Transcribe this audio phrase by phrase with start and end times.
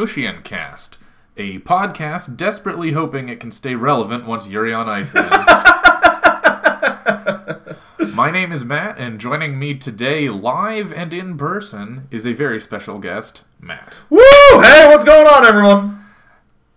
[0.00, 0.96] welcome Cast,
[1.36, 5.28] a podcast desperately hoping it can stay relevant once Yuri on Ice ends.
[8.16, 12.62] My name is Matt, and joining me today, live and in person, is a very
[12.62, 13.94] special guest, Matt.
[14.08, 14.20] Woo!
[14.62, 16.02] Hey, what's going on, everyone?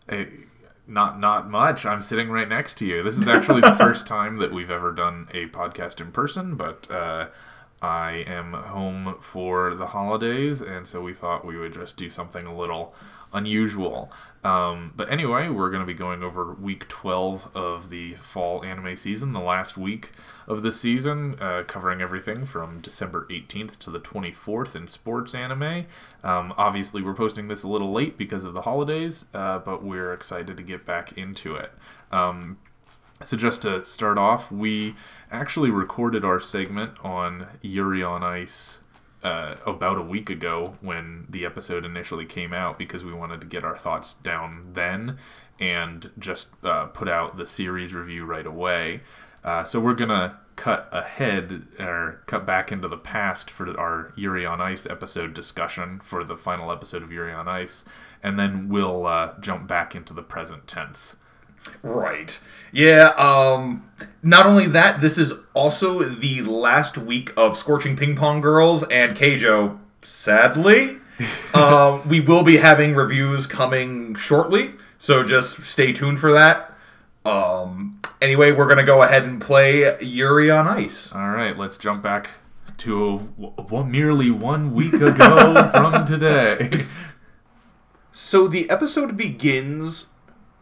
[0.09, 0.27] Hey,
[0.85, 1.85] not not much.
[1.85, 3.03] I'm sitting right next to you.
[3.03, 6.91] This is actually the first time that we've ever done a podcast in person, but
[6.91, 7.27] uh,
[7.83, 12.45] I am home for the holidays, and so we thought we would just do something
[12.45, 12.95] a little
[13.33, 14.09] unusual.
[14.45, 18.95] Um, but anyway, we're going to be going over week 12 of the fall anime
[18.95, 20.11] season, the last week
[20.47, 25.85] of the season, uh, covering everything from December 18th to the 24th in sports anime.
[26.23, 30.13] Um, obviously, we're posting this a little late because of the holidays, uh, but we're
[30.13, 31.71] excited to get back into it.
[32.13, 32.57] Um,
[33.23, 34.95] so just to start off, we
[35.31, 38.77] actually recorded our segment on Yuri on Ice
[39.23, 43.47] uh, about a week ago when the episode initially came out because we wanted to
[43.47, 45.17] get our thoughts down then
[45.59, 49.01] and just uh, put out the series review right away.
[49.43, 54.45] Uh, so we're gonna cut ahead or cut back into the past for our Yuri
[54.45, 57.83] on Ice episode discussion for the final episode of Yuri on Ice,
[58.21, 61.15] and then we'll uh, jump back into the present tense.
[61.81, 62.37] Right.
[62.71, 63.87] Yeah, um
[64.21, 69.15] not only that, this is also the last week of Scorching Ping Pong Girls and
[69.15, 70.97] Keijo, sadly.
[71.53, 76.73] um, we will be having reviews coming shortly, so just stay tuned for that.
[77.25, 81.13] Um, anyway, we're gonna go ahead and play Yuri on Ice.
[81.13, 82.29] All right, let's jump back
[82.79, 86.85] to w- merely one week ago from today.
[88.11, 90.07] So the episode begins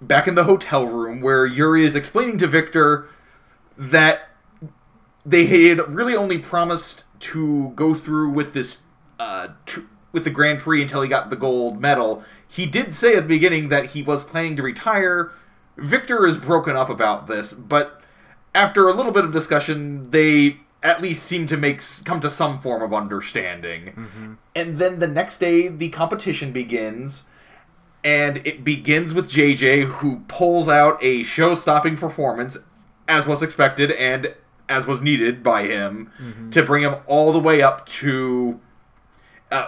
[0.01, 3.07] back in the hotel room where Yuri is explaining to Victor
[3.77, 4.29] that
[5.25, 8.79] they had really only promised to go through with this
[9.19, 12.23] uh, tr- with the Grand Prix until he got the gold medal.
[12.47, 15.31] He did say at the beginning that he was planning to retire.
[15.77, 18.01] Victor is broken up about this, but
[18.53, 22.59] after a little bit of discussion, they at least seem to make come to some
[22.59, 23.85] form of understanding.
[23.85, 24.33] Mm-hmm.
[24.55, 27.23] And then the next day, the competition begins,
[28.03, 32.57] and it begins with JJ, who pulls out a show-stopping performance,
[33.07, 34.33] as was expected and
[34.69, 36.49] as was needed by him, Mm-hmm.
[36.51, 38.59] to bring him all the way up to
[39.51, 39.67] uh,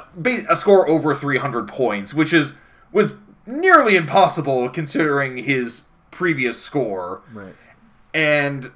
[0.50, 2.54] a score over 300 points, which is
[2.92, 3.14] was
[3.46, 7.22] nearly impossible considering his previous score.
[7.34, 7.54] Right.
[8.14, 8.72] And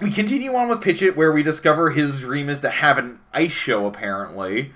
[0.00, 3.50] we continue on with Phichit, where we discover his dream is to have an ice
[3.52, 4.72] show, apparently.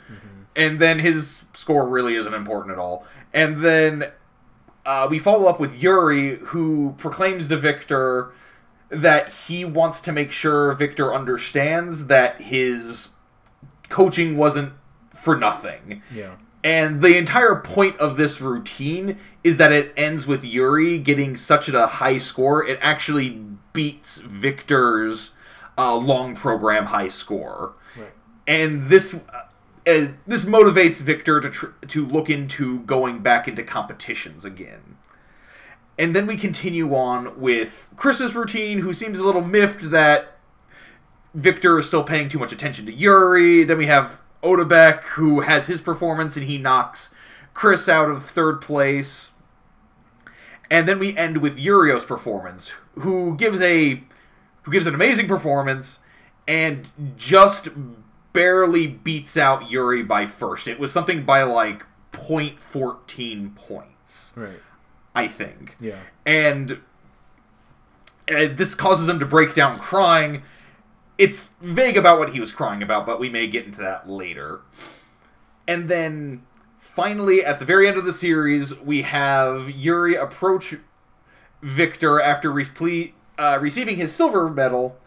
[0.57, 3.07] And then his score really isn't important at all.
[3.33, 4.11] And then
[4.87, 8.33] uh, we follow up with Yuri, who proclaims to Victor
[8.91, 13.09] that he wants to make sure Victor understands that his
[13.89, 14.73] coaching wasn't
[15.15, 16.03] for nothing.
[16.15, 16.35] Yeah.
[16.63, 21.69] And the entire point of this routine is that it ends with Yuri getting such
[21.69, 23.39] a high score, it actually
[23.75, 25.33] beats Victor's
[25.77, 27.75] uh, long program high score.
[27.97, 28.13] Right.
[28.47, 29.15] And this.
[29.87, 34.97] Uh, this motivates Victor to tr- to look into going back into competitions again.
[35.99, 40.39] And then we continue on with Chris's routine, who seems a little miffed that
[41.35, 43.65] Victor is still paying too much attention to Yuri.
[43.65, 47.11] Then we have Otabek, who has his performance and he knocks
[47.53, 49.31] Chris out of third place.
[50.71, 54.03] And then we end with Yurio's performance, who gives a
[54.63, 56.01] who gives an amazing performance
[56.49, 57.69] and just
[58.35, 60.69] barely beats out Yuri by first.
[60.69, 64.61] It was something by like 0.14 points, Right.
[65.15, 65.99] I think Yeah.
[66.27, 66.73] and
[68.31, 70.43] uh, this causes him to break down crying.
[71.17, 74.61] It's vague about what he was crying about, but we may get into that later.
[75.69, 76.43] And then
[76.81, 80.75] finally, at the very end of the series, we have Yuri approach
[81.63, 84.99] Victor after re- uh, receiving his silver medal,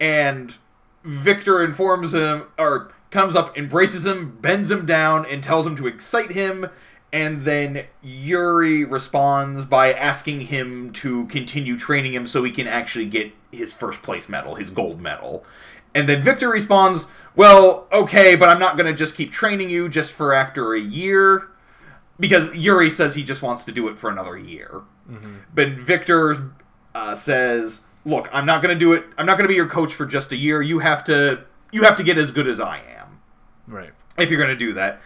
[0.00, 0.56] and
[1.04, 5.86] Victor informs him, or comes up, embraces him, bends him down, and tells him to
[5.86, 6.66] excite him.
[7.12, 13.06] And then Yuri responds by asking him to continue training him so he can actually
[13.06, 15.44] get his first place medal, his gold medal.
[15.94, 17.06] And then Victor responds,
[17.36, 20.80] Well, okay, but I'm not going to just keep training you just for after a
[20.80, 21.48] year.
[22.18, 24.82] Because Yuri says he just wants to do it for another year.
[25.08, 25.34] Mm-hmm.
[25.54, 26.52] But Victor
[26.94, 29.04] uh, says, "Look, I'm not going to do it.
[29.18, 30.60] I'm not going to be your coach for just a year.
[30.62, 31.44] You have to.
[31.72, 33.18] You have to get as good as I am
[33.66, 33.90] Right.
[34.18, 35.00] if you're going to do that."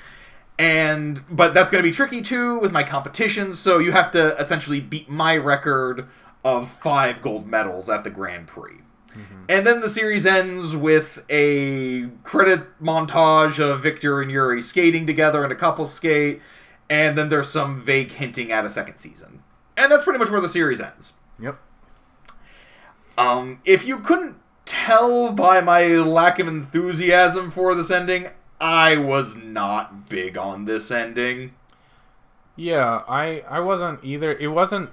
[0.58, 3.54] And but that's going to be tricky too with my competition.
[3.54, 6.08] So you have to essentially beat my record
[6.44, 8.80] of five gold medals at the Grand Prix.
[9.10, 9.44] Mm-hmm.
[9.48, 15.44] And then the series ends with a credit montage of Victor and Yuri skating together
[15.44, 16.42] in a couple skate,
[16.90, 19.42] and then there's some vague hinting at a second season,
[19.76, 21.14] and that's pretty much where the series ends.
[21.40, 21.58] Yep.
[23.18, 28.28] Um, if you couldn't tell by my lack of enthusiasm for this ending,
[28.60, 31.52] I was not big on this ending.
[32.54, 34.32] Yeah, I I wasn't either.
[34.32, 34.90] It wasn't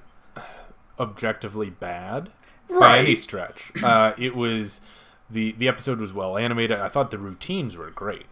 [0.99, 2.29] objectively bad
[2.67, 3.71] by any stretch.
[3.83, 4.81] Uh, it was
[5.29, 6.79] the the episode was well animated.
[6.79, 8.25] I thought the routines were great.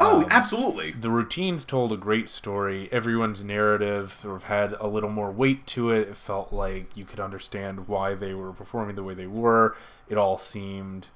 [0.00, 0.92] Oh, Um, absolutely.
[0.92, 2.88] The routines told a great story.
[2.90, 6.08] Everyone's narrative sort of had a little more weight to it.
[6.08, 9.76] It felt like you could understand why they were performing the way they were.
[10.08, 11.06] It all seemed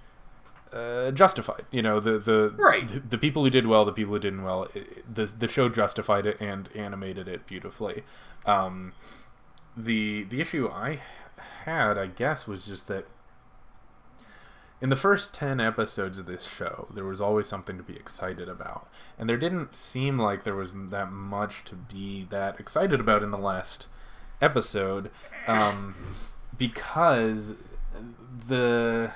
[0.73, 1.67] uh, justified.
[1.71, 2.87] You know, the the, Right.
[2.87, 4.65] the the people who did well, the people who didn't well.
[4.75, 8.05] It, the the show justified it and animated it beautifully.
[8.47, 8.95] Um,
[9.77, 11.01] the the issue I
[11.65, 13.07] had, I guess, was just that
[14.85, 18.51] in the first 10 episodes of this show, there was always something to be excited
[18.51, 18.87] about.
[19.19, 23.31] And there didn't seem like there was that much to be that excited about in
[23.31, 23.87] the last
[24.43, 25.11] episode
[25.47, 25.95] um,
[26.59, 27.55] because
[28.47, 29.11] the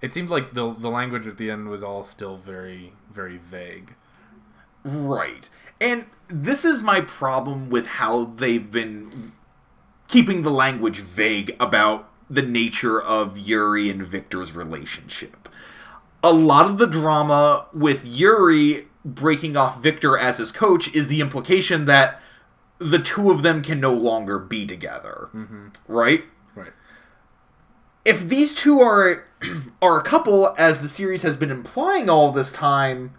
[0.00, 3.92] it seemed like the the language at the end was all still very very vague.
[4.84, 5.50] Right.
[5.80, 9.32] And this is my problem with how they've been
[10.06, 15.48] keeping the language vague about the nature of Yuri and Victor's relationship.
[16.22, 21.20] A lot of the drama with Yuri breaking off Victor as his coach is the
[21.20, 22.22] implication that
[22.78, 25.28] the two of them can no longer be together.
[25.34, 25.68] Mm-hmm.
[25.86, 26.24] Right?
[26.54, 26.72] Right.
[28.04, 29.24] if these two are
[29.82, 33.12] are a couple, as the series has been implying all this time,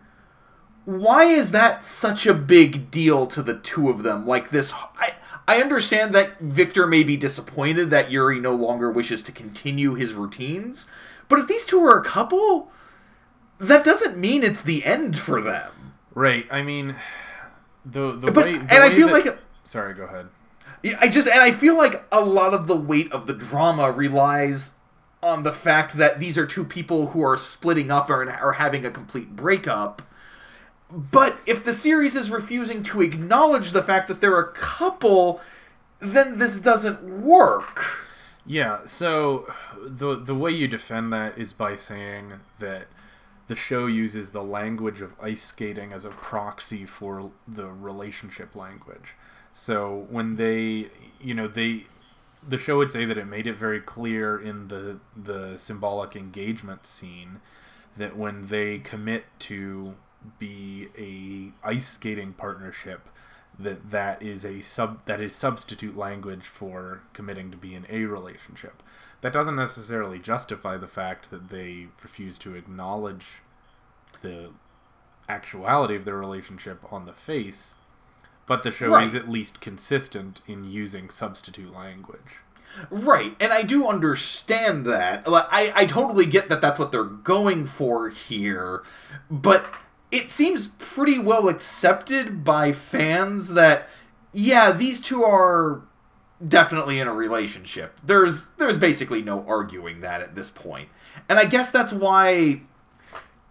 [0.86, 4.25] why is that such a big deal to the two of them?
[4.28, 5.13] Like this, I
[5.47, 10.13] I understand that Victor may be disappointed that Yuri no longer wishes to continue his
[10.13, 10.88] routines,
[11.30, 12.71] but if these two are a couple,
[13.59, 15.71] that doesn't mean it's the end for them.
[16.13, 16.47] Right.
[16.51, 16.95] I mean,
[17.86, 20.27] the the But way and the I feel that- like sorry, go ahead.
[21.00, 24.71] I just and I feel like a lot of the weight of the drama relies
[25.24, 28.86] on the fact that these are two people who are splitting up or are having
[28.86, 30.01] a complete breakup.
[30.92, 35.42] But if the series is refusing to acknowledge the fact that they're a couple,
[36.00, 37.84] then this doesn't work.
[38.46, 39.52] Yeah, so
[39.84, 42.88] the the way you defend that is by saying that
[43.48, 49.16] the show uses the language of ice skating as a proxy for the relationship language.
[49.54, 50.90] So when they,
[51.20, 51.88] you know, they
[52.48, 56.86] the show would say that it made it very clear in the the symbolic engagement
[56.86, 57.40] scene
[57.98, 59.96] that when they commit to
[60.39, 63.10] be a ice skating partnership
[63.60, 68.04] that that is a sub that is substitute language for committing to be in a
[68.06, 68.83] relationship.
[69.22, 73.25] That doesn't necessarily justify the fact that they refuse to acknowledge
[74.21, 74.50] the
[75.30, 77.73] actuality of their relationship on the face,
[78.45, 79.07] but the show Right.
[79.07, 82.19] is at least consistent in using substitute language.
[82.92, 85.28] Right, and I do understand that.
[85.28, 88.83] Like, I, I totally get that that's what they're going for here,
[89.31, 89.66] but
[90.12, 93.90] it seems pretty well accepted by fans that,
[94.31, 95.81] yeah, these two are
[96.45, 97.97] definitely in a relationship.
[98.04, 100.90] There's there's basically no arguing that at this point.
[101.30, 102.62] and I guess that's why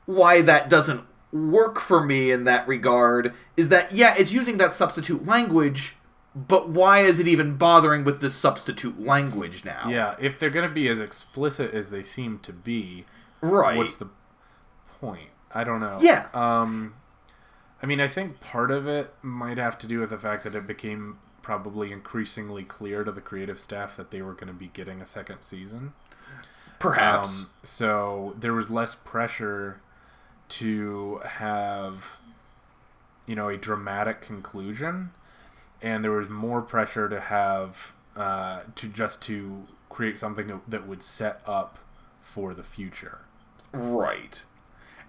[0.07, 4.75] why that doesn't work for me in that regard is that yeah, it's using that
[4.75, 5.97] substitute language
[6.37, 9.89] but why is it even bothering with this substitute language now?
[9.89, 13.05] Yeah, if they're going to be as explicit as they seem to be,
[13.41, 13.77] Right.
[13.77, 14.09] what's the
[15.01, 15.29] point?
[15.55, 15.99] I don't know.
[16.01, 16.27] Yeah.
[16.35, 16.95] Um,
[17.83, 20.55] I mean, I think part of it might have to do with the fact that
[20.55, 24.69] it became probably increasingly clear to the creative staff that they were going to be
[24.69, 25.93] getting a second season.
[26.79, 27.43] Perhaps.
[27.43, 29.81] Um, so there was less pressure
[30.49, 32.05] to have,
[33.27, 35.11] you know, a dramatic conclusion,
[35.83, 41.03] and there was more pressure to have uh, to just to create something that would
[41.03, 41.79] set up
[42.23, 43.19] for the future.
[43.73, 44.43] right.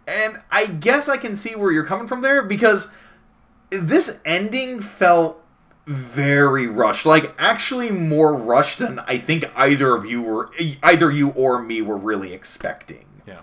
[0.07, 2.87] And I guess I can see where you're coming from there because
[3.71, 5.41] this ending felt
[5.87, 7.05] very rushed.
[7.05, 10.51] Like actually more rushed than I think either of you were
[10.83, 13.05] either you or me were really expecting.
[13.27, 13.41] Yeah.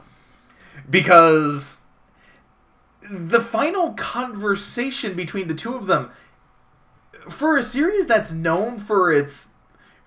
[0.89, 1.77] because
[3.11, 6.11] the final conversation between the two of them
[7.29, 9.49] for a series that's known for its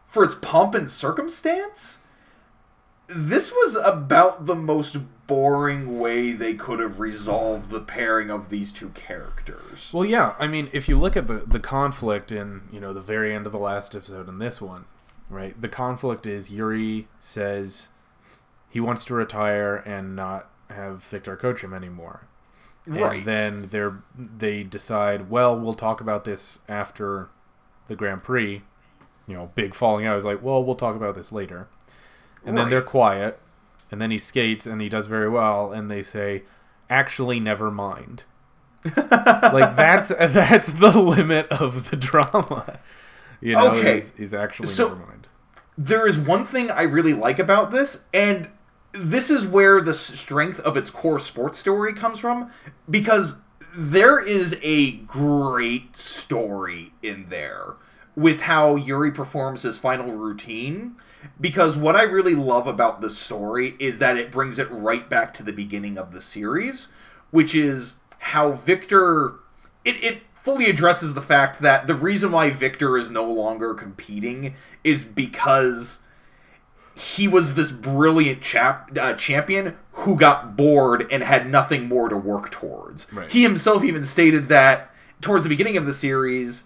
[0.08, 2.00] for its pomp and circumstance
[3.08, 4.98] this was about the most
[5.28, 10.36] boring way they could have resolved the pairing of these two characters Well, yeah.
[10.40, 13.46] I mean, if you look at the the conflict in you know the very end
[13.46, 14.86] of the last episode and this one,
[15.30, 15.60] right?
[15.62, 17.88] The conflict is Yuri says
[18.70, 22.22] he wants to retire and not have Victor coach him anymore,
[22.88, 23.18] Right.
[23.18, 27.30] And then they're they decide, well, we'll talk about this after
[27.88, 28.62] the Grand Prix.
[29.28, 31.68] You know, big falling out is like, well, we'll talk about this later.
[32.46, 33.40] And then they're quiet,
[33.92, 36.44] and then he skates and he does very well, and they say,
[36.90, 38.24] actually, never mind.
[38.86, 38.94] Like
[39.76, 42.80] that's that's the limit of the drama.
[43.42, 43.98] You know, Okay.
[43.98, 45.28] is, is actually So- never mind.
[45.78, 48.48] there is one thing I really like about this, and
[48.94, 52.52] this is where the strength of its core sports story comes from,
[52.90, 53.36] because
[53.76, 57.74] there is a great story in there
[58.16, 60.96] with how Yuri performs his final routine.
[61.40, 65.34] Because what I really love about this story is that it brings it right back
[65.36, 66.90] to the beginning of the series,
[67.32, 69.36] which is how Victor.
[69.84, 74.56] It, it fully addresses the fact that the reason why Victor is no longer competing
[74.84, 76.00] is because
[76.96, 82.16] he was this brilliant chap, uh, champion who got bored and had nothing more to
[82.16, 83.12] work towards.
[83.12, 83.30] Right.
[83.30, 86.64] He himself even stated that towards the beginning of the series,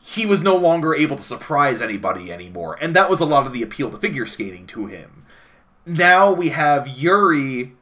[0.00, 3.52] he was no longer able to surprise anybody anymore, and that was a lot of
[3.52, 5.24] the appeal to figure skating to him.
[5.86, 7.72] Now we have Yuri,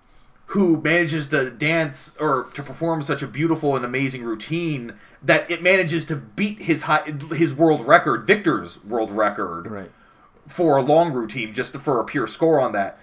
[0.46, 4.94] who manages to dance or to perform such a beautiful and amazing routine
[5.24, 9.90] that it manages to beat his high, his world record, Victor's world record Right.
[10.46, 12.98] for a long routine just for a pure score on that.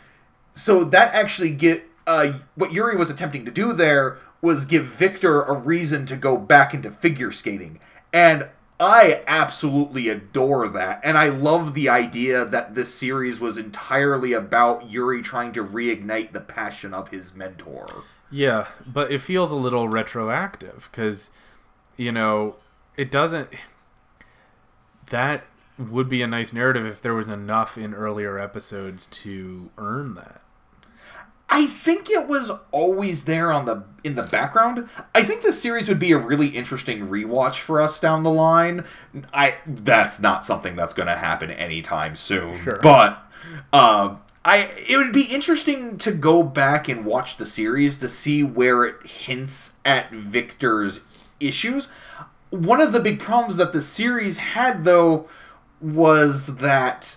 [0.54, 5.42] So that actually get uh, what Yuri was attempting to do there was give Victor
[5.42, 7.80] a reason to go back into figure skating,
[8.12, 8.48] and
[8.80, 11.02] I absolutely adore that.
[11.04, 16.32] And I love the idea that this series was entirely about Yuri trying to reignite
[16.34, 17.88] the passion of his mentor.
[18.32, 21.30] Yeah, but it feels a little retroactive because,
[21.98, 22.56] you know,
[22.98, 23.50] it doesn't.
[25.10, 25.44] That
[25.78, 30.42] would be a nice narrative if there was enough in earlier episodes to earn that.
[31.54, 34.90] I think it was always there on the in the background.
[35.14, 38.86] I think this series would be a really interesting rewatch for us down the line.
[39.32, 42.60] I that's not something that's going to happen anytime soon.
[42.64, 42.80] Sure.
[42.82, 43.22] But
[43.72, 48.42] um I it would be interesting to go back and watch the series to see
[48.42, 51.02] where it hints at Victor's
[51.40, 51.88] issues.
[52.50, 55.30] One of the big problems that the series had though
[55.80, 57.16] was that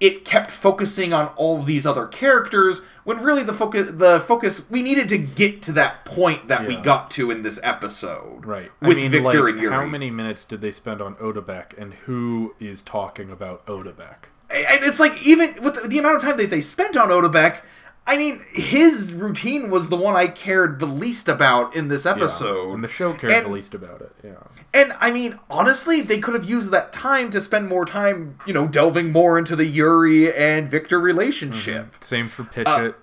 [0.00, 4.82] it kept focusing on all these other characters when really the focus the focus we
[4.82, 8.70] needed to get to that point that we got to in this episode Right.
[8.80, 9.74] with I mean, Victor like, and Yuri.
[9.74, 14.16] how many minutes did they spend on Otabek, and who is talking about Otabek?
[14.50, 17.58] and it's like even with the, amount of time that they spent on Otabek,
[18.06, 22.12] I mean his routine was the one I cared the least about in this Yeah,
[22.12, 22.72] episode.
[22.74, 24.12] and the show cared And- the least about it.
[24.24, 24.30] Yeah.
[24.74, 28.54] And I mean, honestly, they could have used that time to spend more time, you
[28.54, 31.92] know, delving more into the Yuri and Victor relationship.
[32.02, 32.94] Same for Uh, Phichit.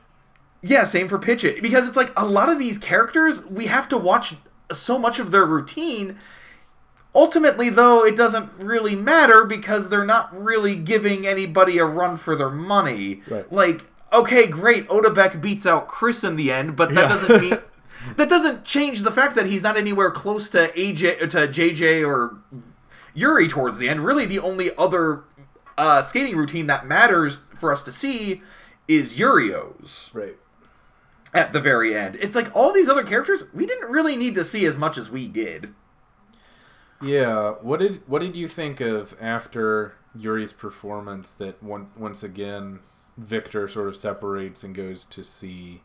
[0.62, 1.62] Yeah, same for Phichit.
[1.62, 4.36] Because it's like a lot of these characters, we have to watch
[4.72, 6.18] so much of their routine.
[7.16, 12.36] Ultimately, though, it doesn't really matter because they're not really giving anybody a run for
[12.36, 13.24] their money.
[13.30, 13.52] Right.
[13.52, 13.82] Like,
[14.22, 17.08] okay, great, Otabek beats out Chris in the end, but that Yeah.
[17.08, 17.58] doesn't mean
[18.18, 22.38] that doesn't change the fact that he's not anywhere close to AJ to JJ or
[23.14, 24.06] Yuri towards the end.
[24.06, 25.24] Really, the only other
[25.78, 28.42] uh, skating routine that matters for us to see
[28.88, 30.38] is Yurio's right.
[31.34, 32.16] at the very end.
[32.20, 35.10] It's like all these other characters we didn't really need to see as much as
[35.10, 35.74] we did.
[37.02, 37.52] Yeah.
[37.62, 41.32] What did What did you think of after Yuri's performance?
[41.34, 42.80] That one, once again,
[43.18, 45.82] Victor sort of separates and goes to see,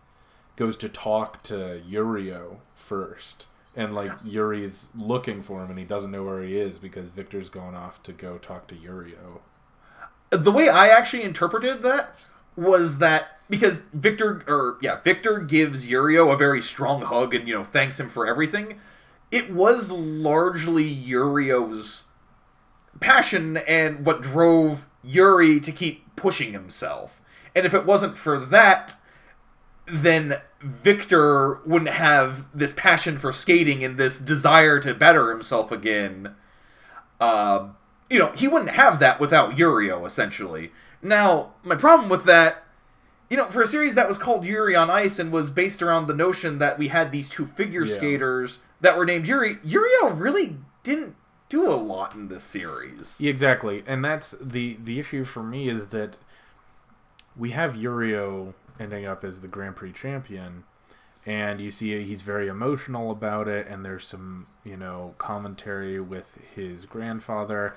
[0.56, 6.10] goes to talk to Yurio first, and like Yuri's looking for him and he doesn't
[6.10, 9.40] know where he is because Victor's gone off to go talk to Yurio.
[10.30, 12.14] The way I actually interpreted that
[12.56, 17.54] was that because Victor or yeah, Victor gives Yurio a very strong hug and you
[17.54, 18.78] know thanks him for everything.
[19.30, 22.04] It was largely Yurio's
[23.00, 27.20] passion and what drove Yuri to keep pushing himself.
[27.54, 28.96] And if it wasn't for that,
[29.86, 36.34] then Victor wouldn't have this passion for skating and this desire to better himself again.
[37.20, 37.68] Uh,
[38.08, 40.72] you know, he wouldn't have that without Yurio, essentially.
[41.02, 42.64] Now, my problem with that,
[43.28, 46.06] you know, for a series that was called Yuri on Ice and was based around
[46.06, 47.94] the notion that we had these two figure Yeah.
[47.94, 51.16] skaters that were named Yuri, Yurio really didn't
[51.48, 53.20] do a lot in this series.
[53.20, 56.14] Exactly, and that's the the issue for me is that
[57.36, 60.64] we have Yurio ending up as the Grand Prix champion,
[61.24, 66.36] and you see he's very emotional about it, and there's some you know commentary with
[66.54, 67.74] his grandfather,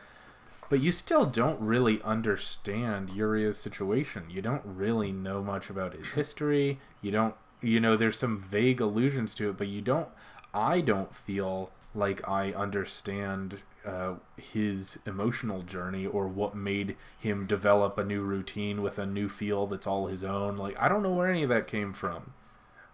[0.70, 4.30] but you still don't really understand Yurio's situation.
[4.30, 6.80] You don't really know much about his history.
[7.02, 10.08] You don't you know, there's some vague allusions to it, but you don't.
[10.54, 17.98] I don't feel like I understand uh, his emotional journey or what made him develop
[17.98, 20.58] a new routine with a new feel that's all his own.
[20.58, 22.34] Like I don't know where any of that came from.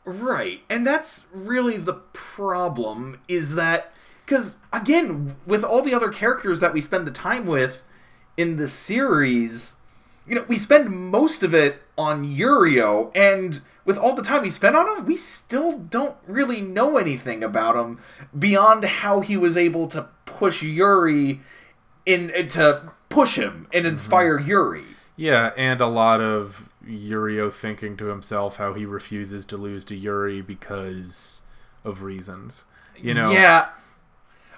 [0.03, 0.62] Right.
[0.69, 3.91] And that's really the problem is that
[4.25, 7.81] cuz again, with all the other characters that we spend the time with
[8.38, 9.75] in the series,
[10.27, 14.50] you know, we spend most of it on Yurio and with all the time he
[14.50, 18.00] spent on him, we still don't really know anything about him
[18.38, 21.41] beyond how he was able to push Yuri
[22.05, 24.50] in to push him and inspire mm-hmm.
[24.50, 24.83] Yuri.
[25.15, 29.95] Yeah, and a lot of Yurio thinking to himself how he refuses to lose to
[29.95, 31.41] Yuri because
[31.83, 32.63] of reasons.
[32.97, 33.31] You know.
[33.31, 33.69] Yeah.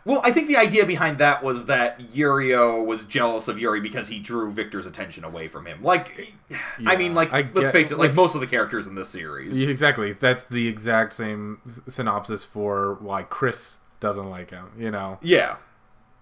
[0.05, 4.07] Well, I think the idea behind that was that Yurio was jealous of Yuri because
[4.09, 5.81] he drew Victor's attention away from him.
[5.81, 8.87] Like, yeah, I mean, like, I let's face it, like, like, most of the characters
[8.87, 9.61] in this series.
[9.61, 10.11] Exactly.
[10.11, 14.71] That's the exact same synopsis for why Chris doesn't like him.
[14.77, 15.19] You know.
[15.21, 15.55] Yeah.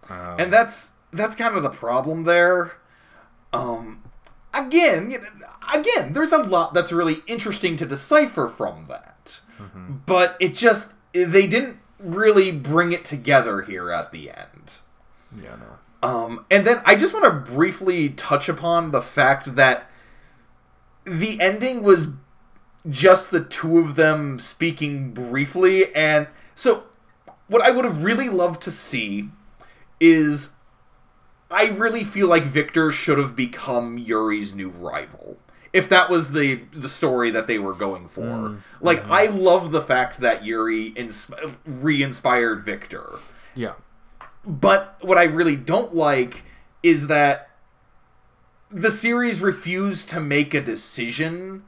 [0.09, 2.71] Um, and that's that's kind of the problem there.
[3.51, 4.03] Um,
[4.53, 5.11] again,
[5.73, 9.95] again, there's a lot that's really interesting to decipher from that, mm-hmm.
[10.05, 14.74] but it just they didn't really bring it together here at the end.
[15.41, 16.08] Yeah, no.
[16.08, 19.89] Um, and then I just want to briefly touch upon the fact that
[21.05, 22.08] the ending was
[22.89, 26.83] just the two of them speaking briefly, and so
[27.48, 29.29] what I would have really loved to see
[30.00, 30.50] is
[31.51, 35.37] I really feel like Victor should have become Yuri's new rival.
[35.74, 39.14] If that was the the story that they were going for, mm, like mm-hmm.
[39.14, 41.31] I love the fact that Yuri ins-
[41.66, 43.10] re-inspired Victor.
[43.55, 43.74] Yeah.
[44.46, 46.44] But what I really don't like
[46.84, 47.51] is that
[48.70, 51.64] the series refused to make a decision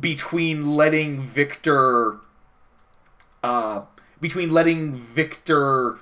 [0.00, 2.18] between letting Victor
[3.42, 3.82] uh
[4.20, 5.98] between letting Victor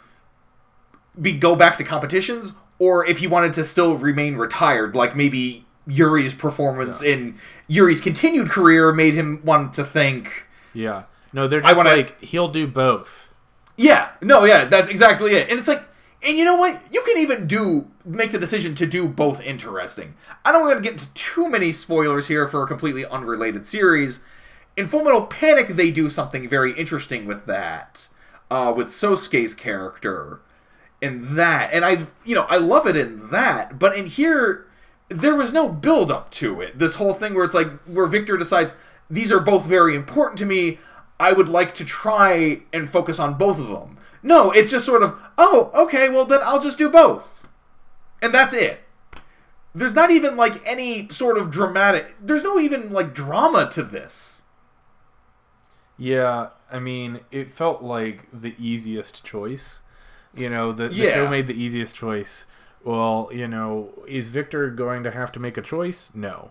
[1.21, 5.65] be go back to competitions or if he wanted to still remain retired, like maybe
[5.87, 7.13] Yuri's performance yeah.
[7.13, 10.47] in Yuri's continued career made him want to think.
[10.73, 11.05] Yeah.
[11.33, 13.29] No, they're just wanna, like he'll do both.
[13.77, 14.09] Yeah.
[14.21, 14.45] No.
[14.45, 14.65] Yeah.
[14.65, 15.51] That's exactly it.
[15.51, 15.83] And it's like,
[16.23, 16.81] and you know what?
[16.91, 20.15] You can even do make the decision to do both interesting.
[20.45, 24.21] I don't want to get into too many spoilers here for a completely unrelated series.
[24.77, 28.07] In Fullmetal Panic, they do something very interesting with that,
[28.51, 30.41] uh, with Sosuke's character
[31.01, 33.79] in that, and I, you know, I love it in that.
[33.79, 34.67] But in here,
[35.09, 36.79] there was no build up to it.
[36.79, 38.75] This whole thing where it's like where Victor decides
[39.11, 40.79] these are both very important to me.
[41.19, 43.99] I would like to try and focus on both of them.
[44.23, 47.47] No, it's just sort of, oh, okay, well then I'll just do both.
[48.23, 48.81] And that's it.
[49.75, 54.43] There's not even like any sort of dramatic there's no even like drama to this.
[55.97, 59.81] Yeah, I mean, it felt like the easiest choice.
[60.35, 61.15] You know, the, the yeah.
[61.15, 62.47] show made the easiest choice.
[62.85, 66.11] Well, you know, is Victor going to have to make a choice?
[66.15, 66.51] No.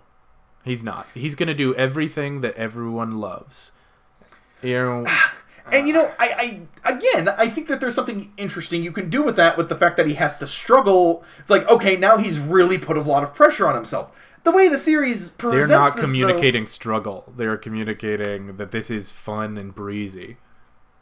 [0.64, 1.06] He's not.
[1.14, 3.72] He's going to do everything that everyone loves.
[4.62, 5.06] You know,
[5.72, 9.24] and you know, I, I again, I think that there's something interesting you can do
[9.24, 11.24] with that with the fact that he has to struggle.
[11.40, 14.16] It's like, okay, now he's really put a lot of pressure on himself.
[14.44, 17.34] The way the series presents They're not this, communicating though, struggle.
[17.38, 20.38] They're communicating that this is fun and breezy.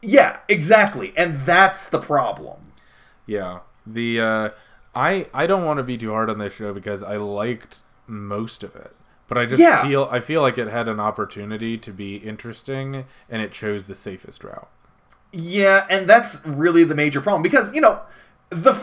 [0.02, 1.14] Yeah, exactly.
[1.16, 2.60] And that's the problem.
[3.26, 3.60] Yeah.
[3.88, 4.50] The uh,
[4.96, 8.64] I I don't want to be too hard on this show because I liked most
[8.64, 8.94] of it.
[9.28, 9.82] But I just yeah.
[9.84, 13.96] feel I feel like it had an opportunity to be interesting and it chose the
[13.96, 14.68] safest route.
[15.32, 18.02] Yeah, and that's really the major problem because, you know,
[18.50, 18.74] the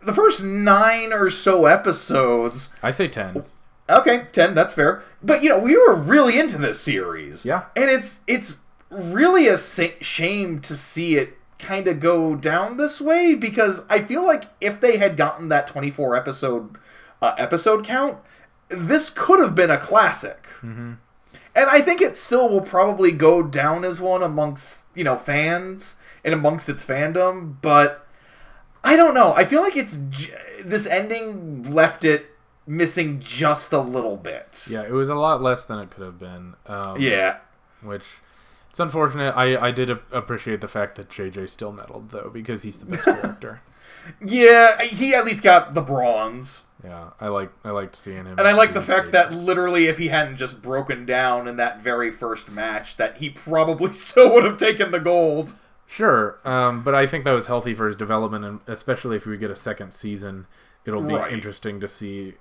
[0.00, 3.44] the first 9 or so episodes I say 10.
[3.88, 5.04] Okay, 10, that's fair.
[5.22, 7.44] But you know, we were really into this series.
[7.44, 7.64] Yeah.
[7.76, 8.56] And it's it's
[8.90, 14.24] really a shame to see it kind of go down this way because I feel
[14.24, 16.76] like if they had gotten that 24 episode
[17.22, 18.18] uh, episode count,
[18.68, 20.46] this could have been a classic.
[20.58, 20.94] Mm-hmm.
[21.54, 25.96] And I think it still will probably go down as one amongst, you know, fans
[26.24, 28.06] and amongst its fandom, but
[28.82, 29.32] I don't know.
[29.32, 29.98] I feel like it's
[30.64, 32.26] this ending left it
[32.66, 34.64] missing just a little bit.
[34.68, 36.54] Yeah, it was a lot less than it could have been.
[36.66, 37.38] Um, yeah.
[37.82, 38.04] Which
[38.72, 39.32] it's unfortunate.
[39.32, 43.04] I, I did appreciate the fact that JJ still medaled though because he's the best
[43.20, 43.60] character.
[44.24, 46.64] Yeah, he at least got the bronze.
[46.82, 48.38] Yeah, I like I liked seeing him.
[48.38, 51.82] And I like the fact that literally, if he hadn't just broken down in that
[51.82, 55.54] very first match, that he probably still would have taken the gold.
[55.86, 59.36] Sure, um, but I think that was healthy for his development, and especially if we
[59.36, 60.46] get a second season,
[60.86, 61.30] it'll be right.
[61.30, 62.32] interesting to see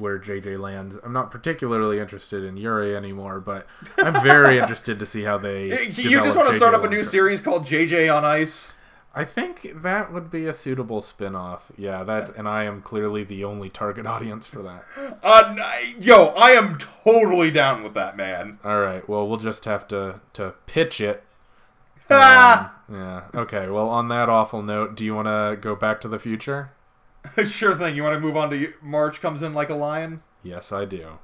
[0.00, 0.98] where JJ lands.
[1.02, 3.66] I'm not particularly interested in Yuri anymore, but
[3.98, 5.86] I'm very interested to see how they.
[5.88, 8.74] you just want to start up a new series called JJ on Ice.
[9.12, 11.64] I think that would be a suitable spin-off.
[11.76, 14.84] Yeah, that and I am clearly the only target audience for that.
[15.22, 15.56] Uh,
[15.98, 18.60] yo, I am totally down with that, man.
[18.64, 21.24] All right, well, we'll just have to to pitch it.
[22.10, 23.22] um, yeah.
[23.34, 23.68] Okay.
[23.68, 26.70] Well, on that awful note, do you want to go back to the future?
[27.44, 27.96] sure thing.
[27.96, 30.22] You want to move on to March comes in like a lion?
[30.42, 31.18] Yes, I do.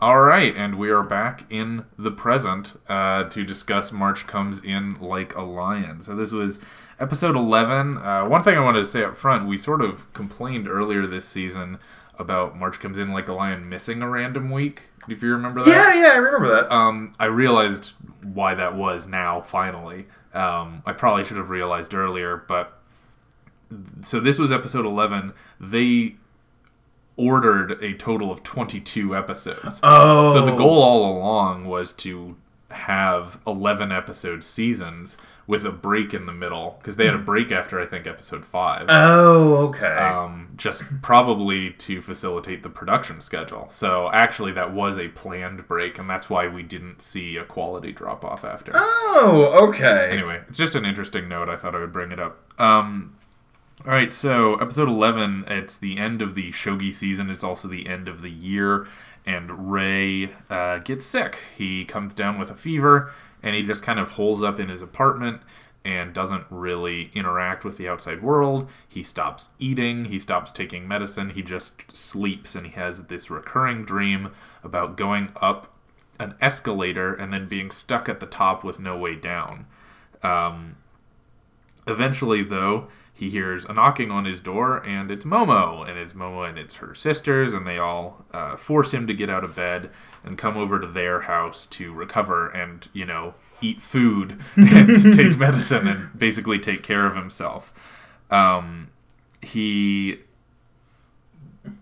[0.00, 5.00] All right, and we are back in the present uh, to discuss March Comes In
[5.00, 6.00] Like a Lion.
[6.02, 6.60] So this was
[7.00, 7.96] episode 11.
[7.98, 11.26] Uh, one thing I wanted to say up front, we sort of complained earlier this
[11.26, 11.78] season
[12.18, 14.82] about March Comes In Like a Lion missing a random week.
[15.08, 15.70] If you remember that.
[15.70, 16.70] Yeah, yeah, I remember that.
[16.70, 20.06] Um, I realized why that was now, finally.
[20.34, 22.78] Um, I probably should have realized earlier, but
[24.02, 25.32] so this was episode 11.
[25.60, 26.16] They
[27.16, 29.80] ordered a total of 22 episodes.
[29.82, 30.32] Oh.
[30.32, 32.36] So the goal all along was to
[32.70, 37.52] have 11 episode seasons with a break in the middle because they had a break
[37.52, 38.86] after I think episode 5.
[38.88, 39.86] Oh, okay.
[39.86, 43.68] Um, just probably to facilitate the production schedule.
[43.70, 47.92] So actually that was a planned break and that's why we didn't see a quality
[47.92, 48.72] drop off after.
[48.74, 50.08] Oh, okay.
[50.10, 51.48] Anyway, it's just an interesting note.
[51.48, 52.40] I thought I would bring it up.
[52.58, 53.14] Um,
[53.86, 57.28] all right, so episode 11, it's the end of the shogi season.
[57.28, 58.86] It's also the end of the year,
[59.26, 61.36] and Ray uh, gets sick.
[61.58, 64.80] He comes down with a fever, and he just kind of holes up in his
[64.80, 65.42] apartment
[65.84, 68.70] and doesn't really interact with the outside world.
[68.88, 73.84] He stops eating, he stops taking medicine, he just sleeps, and he has this recurring
[73.84, 74.30] dream
[74.62, 75.70] about going up
[76.18, 79.66] an escalator and then being stuck at the top with no way down.
[80.22, 80.76] Um,
[81.86, 86.48] eventually, though, he hears a knocking on his door, and it's Momo, and it's Momo
[86.48, 89.90] and it's her sisters, and they all uh, force him to get out of bed
[90.24, 95.38] and come over to their house to recover and, you know, eat food and take
[95.38, 97.72] medicine and basically take care of himself.
[98.30, 98.88] Um,
[99.40, 100.18] he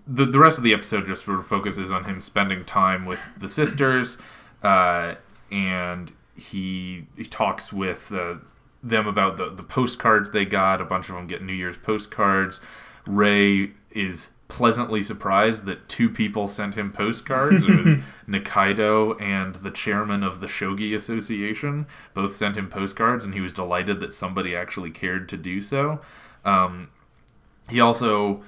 [0.06, 3.20] the the rest of the episode just sort of focuses on him spending time with
[3.38, 4.16] the sisters,
[4.62, 5.14] uh,
[5.50, 8.34] and he he talks with uh,
[8.82, 10.80] them about the, the postcards they got.
[10.80, 12.60] A bunch of them get New Year's postcards.
[13.06, 17.64] Ray is pleasantly surprised that two people sent him postcards.
[17.64, 17.96] It was
[18.28, 23.54] Nikaido and the chairman of the Shogi Association both sent him postcards, and he was
[23.54, 26.00] delighted that somebody actually cared to do so.
[26.44, 26.90] Um,
[27.70, 28.42] he also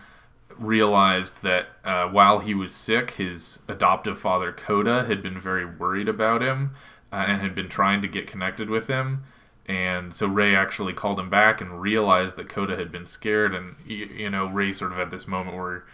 [0.59, 6.09] realized that uh, while he was sick, his adoptive father Koda had been very worried
[6.09, 6.73] about him
[7.13, 9.25] uh, and had been trying to get connected with him.
[9.67, 13.55] And so Ray actually called him back and realized that Kota had been scared.
[13.55, 15.85] And, you know, Ray sort of had this moment where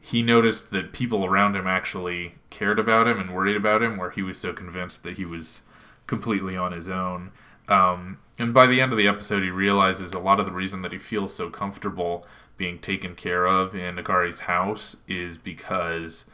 [0.00, 4.10] he noticed that people around him actually cared about him and worried about him, where
[4.10, 5.60] he was so convinced that he was
[6.06, 7.30] completely on his own.
[7.68, 10.82] Um, and by the end of the episode, he realizes a lot of the reason
[10.82, 16.24] that he feels so comfortable being taken care of in Akari's house is because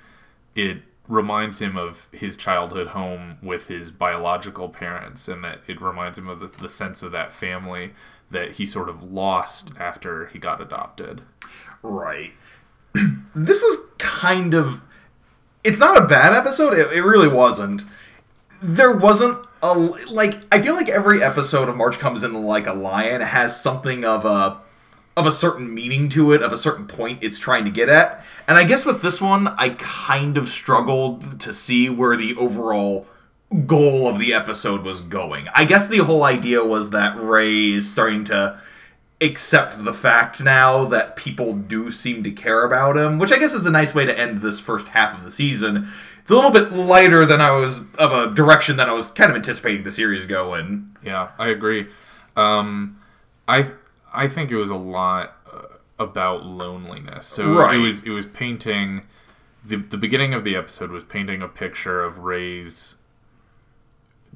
[0.55, 6.19] it reminds him of his childhood home with his biological parents, and that it reminds
[6.19, 7.93] him of the, the sense of that family
[8.31, 11.23] that he sort of lost after he got adopted.
[11.83, 12.33] Right.
[13.35, 14.81] this was kind of.
[15.65, 16.75] It's not a bad episode.
[16.75, 17.85] It, it really wasn't.
[18.63, 20.37] There wasn't a like.
[20.53, 24.25] I feel like every episode of March comes in like a lion has something of
[24.25, 24.61] a
[25.19, 28.25] of a certain meaning to it, of a certain point it's trying to get at.
[28.47, 33.07] And I guess with this one, I kind of struggled to see where the overall
[33.67, 35.49] goal of the episode was going.
[35.55, 38.61] I guess the whole idea was that Ray is starting to
[39.21, 43.55] accept the fact now that people do seem to care about him, which I guess
[43.55, 45.89] is a nice way to end this first half of the season.
[46.21, 49.31] It's a little bit lighter than I was of a direction that I was kind
[49.31, 50.97] of anticipating the series going.
[51.03, 51.89] Yeah, I agree.
[52.37, 53.01] Um,
[53.49, 53.73] I
[54.13, 55.63] I think it was a lot uh,
[55.99, 57.27] about loneliness.
[57.27, 57.77] So Right.
[57.77, 59.03] it was it was painting
[59.65, 62.97] the the beginning of the episode was painting a picture of Ray's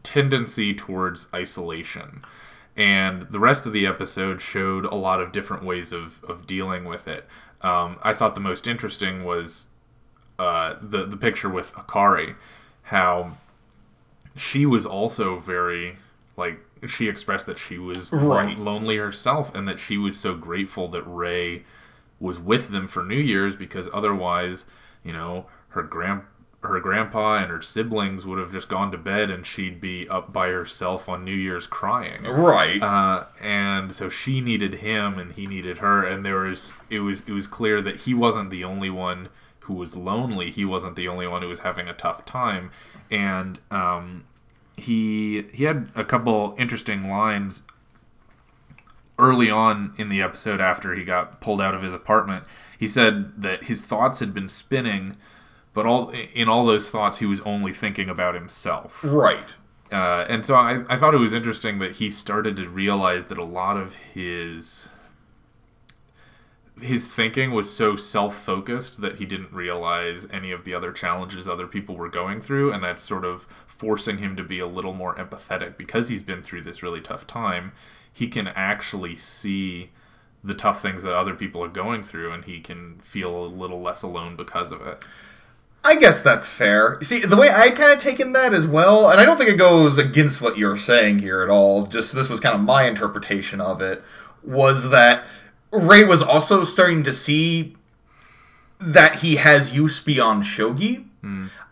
[0.03, 2.25] tendency towards isolation.
[2.77, 6.85] And the rest of the episode showed a lot of different ways of, of dealing
[6.87, 7.27] with it.
[7.61, 9.67] Um, I thought the most interesting was
[10.39, 12.35] uh, the the picture with Akari,
[12.83, 13.33] how
[14.37, 15.97] she was also very
[16.37, 16.59] like
[16.91, 18.59] she expressed that she was Right.
[18.59, 21.65] lonely herself and that she was so grateful that Ray
[22.21, 24.65] was with them for New Year's because otherwise,
[25.05, 26.23] you know, her grand
[26.65, 30.33] her grandpa and her siblings would have just gone to bed and she'd be up
[30.33, 32.23] by herself on New Year's crying.
[32.23, 32.81] Right.
[32.81, 37.23] Uh, and so she needed him and he needed her and there was it was
[37.27, 40.53] it was clear that he wasn't the only one who was lonely.
[40.53, 42.71] He wasn't the only one who was having a tough time.
[43.11, 44.23] And um,
[44.83, 47.63] he he had a couple interesting lines
[49.19, 52.45] early on in the episode after he got pulled out of his apartment.
[52.79, 55.17] He said that his thoughts had been spinning,
[55.73, 59.03] but all in all those thoughts he was only thinking about himself.
[59.05, 59.55] right.
[59.93, 63.37] Uh, and so I, I thought it was interesting that he started to realize that
[63.37, 64.89] a lot of his
[66.81, 71.67] his thinking was so self-focused that he didn't realize any of the other challenges other
[71.67, 75.15] people were going through and that's sort of forcing him to be a little more
[75.17, 77.73] empathetic because he's been through this really tough time
[78.13, 79.91] he can actually see
[80.45, 83.83] the tough things that other people are going through and he can feel a little
[83.83, 85.05] less alone because of it
[85.85, 86.99] I guess that's fair.
[87.03, 89.57] See, the way I kind of taken that as well, and I don't think it
[89.57, 91.87] goes against what you're saying here at all.
[91.87, 94.01] Just this was kind of my interpretation of it
[94.45, 95.27] was that
[95.73, 97.77] Ray was also starting to see
[98.81, 101.05] that he has use beyond shogi.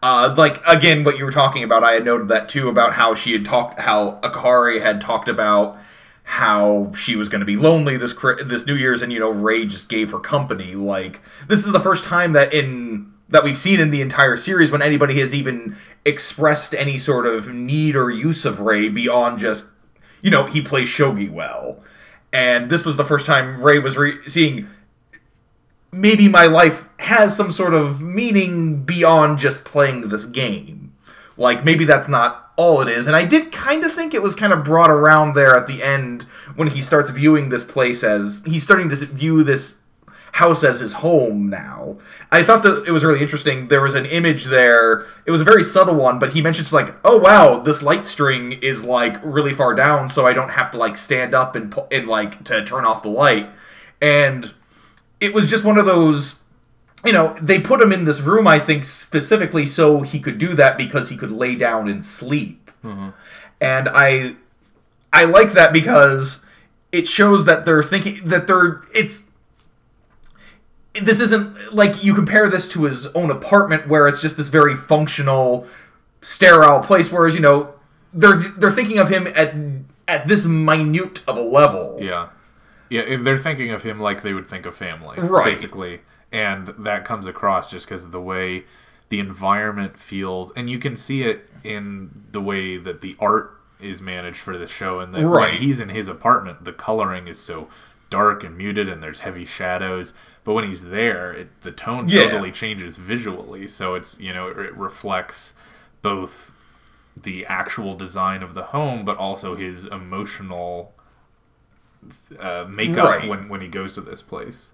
[0.02, 3.14] Uh, like again, what you were talking about, I had noted that too about how
[3.14, 5.78] she had talked, how Akari had talked about
[6.22, 9.66] how she was going to be lonely this this New Year's, and you know Ray
[9.66, 10.74] just gave her company.
[10.74, 14.70] Like this is the first time that in that we've seen in the entire series
[14.70, 19.66] when anybody has even expressed any sort of need or use of Ray beyond just
[20.22, 21.80] you know he plays shogi well,
[22.32, 24.68] and this was the first time Ray was re- seeing
[25.92, 30.94] maybe my life has some sort of meaning beyond just playing this game.
[31.36, 33.06] Like maybe that's not all it is.
[33.06, 35.82] And I did kind of think it was kind of brought around there at the
[35.82, 36.22] end
[36.54, 39.76] when he starts viewing this place as he's starting to view this
[40.32, 41.96] house as his home now.
[42.30, 43.68] I thought that it was really interesting.
[43.68, 45.06] There was an image there.
[45.26, 48.52] It was a very subtle one, but he mentions like, "Oh wow, this light string
[48.52, 52.06] is like really far down, so I don't have to like stand up and and
[52.08, 53.50] like to turn off the light."
[54.00, 54.52] And
[55.20, 56.36] it was just one of those
[57.04, 60.54] you know, they put him in this room, I think, specifically so he could do
[60.54, 62.70] that because he could lay down and sleep.
[62.84, 63.12] Mhm.
[63.60, 64.36] And I,
[65.12, 66.44] I like that because
[66.92, 69.22] it shows that they're thinking that they're it's.
[70.94, 74.74] This isn't like you compare this to his own apartment where it's just this very
[74.76, 75.66] functional,
[76.22, 77.12] sterile place.
[77.12, 77.74] Whereas you know
[78.12, 79.54] they're they're thinking of him at
[80.08, 81.98] at this minute of a level.
[82.00, 82.28] Yeah.
[82.88, 85.44] Yeah, they're thinking of him like they would think of family, Right.
[85.44, 86.00] basically.
[86.32, 88.64] And that comes across just because of the way
[89.10, 90.50] the environment feels.
[90.56, 94.66] And you can see it in the way that the art is managed for the
[94.66, 94.98] show.
[95.00, 95.52] And that Right.
[95.52, 97.68] when he's in his apartment, the coloring is so
[98.10, 100.12] dark and muted and there's heavy shadows.
[100.44, 102.24] But when he's there, it, the tone Yeah.
[102.24, 103.68] totally changes visually.
[103.68, 105.54] So it's, you know, it, it reflects
[106.02, 106.50] both
[107.16, 110.92] the actual design of the home, but also his emotional
[112.38, 113.28] uh, makeup Right.
[113.28, 114.70] when when he goes to this place.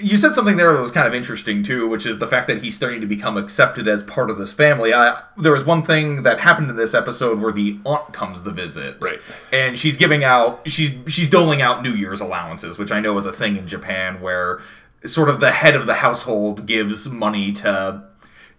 [0.00, 2.62] You said something there that was kind of interesting too, which is the fact that
[2.62, 4.94] he's starting to become accepted as part of this family.
[4.94, 8.50] I, there was one thing that happened in this episode where the aunt comes to
[8.50, 9.20] visit, Right.
[9.52, 13.26] And she's giving out, she's she's doling out New Year's allowances, which I know is
[13.26, 14.60] a thing in Japan where
[15.04, 18.04] sort of the head of the household gives money to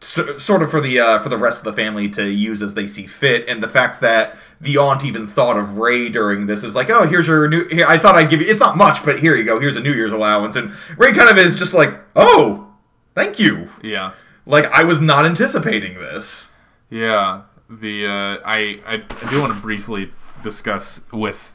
[0.03, 2.87] sort of for the uh, for the rest of the family to use as they
[2.87, 6.75] see fit, and the fact that the aunt even thought of Ray during this is
[6.75, 7.67] like, oh, here's your new.
[7.67, 8.47] Here, I thought I'd give you.
[8.47, 9.59] It's not much, but here you go.
[9.59, 12.73] Here's a New Year's allowance, and Ray kind of is just like, oh,
[13.15, 13.69] thank you.
[13.81, 14.13] Yeah.
[14.45, 16.51] Like I was not anticipating this.
[16.89, 17.43] Yeah.
[17.69, 20.11] The uh, I, I I do want to briefly
[20.43, 21.51] discuss with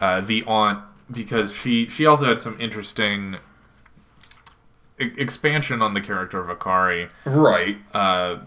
[0.00, 3.36] uh, the aunt because she she also had some interesting
[5.00, 7.08] e- expansion on the character of Akari.
[7.24, 7.76] Right.
[7.94, 8.38] Uh,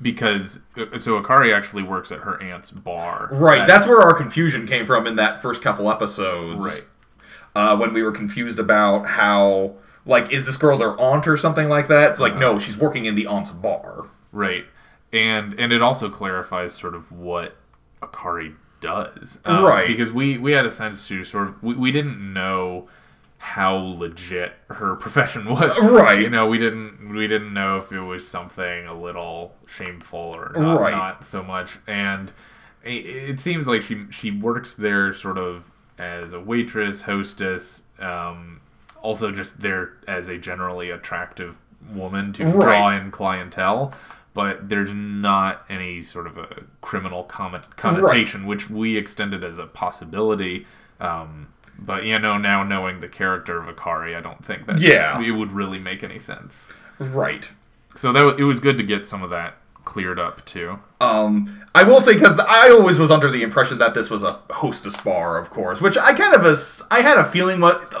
[0.00, 3.28] because uh, so Akari actually works at her aunt's bar.
[3.32, 3.60] Right.
[3.60, 6.64] At- That's where our confusion came from in that first couple episodes.
[6.64, 6.84] right.
[7.54, 11.68] uh, when we were confused about how like is this girl their aunt or something
[11.68, 12.40] like that it's like Uh-huh.
[12.52, 14.66] no she's working in the aunt's bar Right.
[15.12, 17.56] And and it also clarifies sort of what
[18.02, 19.38] Akari does.
[19.46, 19.86] Um, Right.
[19.88, 22.88] Because we, we had a sense to sort of we, we didn't know
[23.46, 25.78] how legit her profession was.
[25.78, 26.20] Right.
[26.20, 30.52] You know, we didn't we didn't know if it was something a little shameful or
[30.56, 30.90] not, Right.
[30.90, 31.78] not so much.
[31.86, 32.32] And
[32.82, 35.64] it, it seems like she she works there sort of
[35.98, 38.60] as a waitress, hostess, um,
[39.00, 41.56] also just there as a generally attractive
[41.94, 42.52] woman to Right.
[42.52, 43.94] draw in clientele.
[44.34, 46.48] But there's not any sort of a
[46.80, 50.66] criminal comment, connotation, which we extended as a possibility.
[51.00, 51.46] Um,
[51.78, 55.20] but you know, now knowing the character of Akari, I don't think that Yeah.
[55.20, 56.68] it would really make any sense.
[56.98, 57.50] right
[57.94, 59.54] so that it was good to get some of that
[59.86, 60.78] cleared up too.
[61.00, 64.38] Um, I will say because I always was under the impression that this was a
[64.50, 66.82] hostess bar, of course, which I kind of was.
[66.90, 67.94] I had a feeling what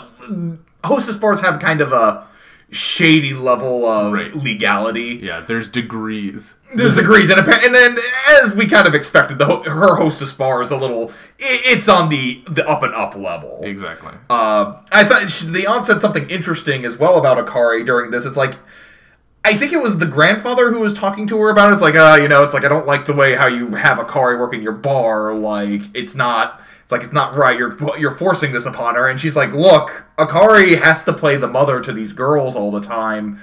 [0.84, 2.26] hostess bars have kind of a
[2.70, 4.34] shady level of Right.
[4.34, 5.20] legality.
[5.22, 6.54] Yeah, there's degrees.
[6.76, 7.98] There's degrees, and and then
[8.42, 11.12] as we kind of expected, the ho- her hostess bar is a little.
[11.38, 13.60] it's on the the up and up level.
[13.64, 14.12] Exactly.
[14.30, 18.24] Uh, I thought sh- the aunt said something interesting as well about Akari during this.
[18.26, 18.54] It's like,
[19.44, 21.74] I think it was the grandfather who was talking to her about it.
[21.74, 23.98] It's like, uh, you know, it's like I don't like the way how you have
[23.98, 25.34] Akari working your bar.
[25.34, 26.62] Like, it's not.
[26.82, 27.58] It's like it's not right.
[27.58, 31.48] You're you're forcing this upon her, and she's like, look, Akari has to play the
[31.48, 33.40] mother to these girls all the time.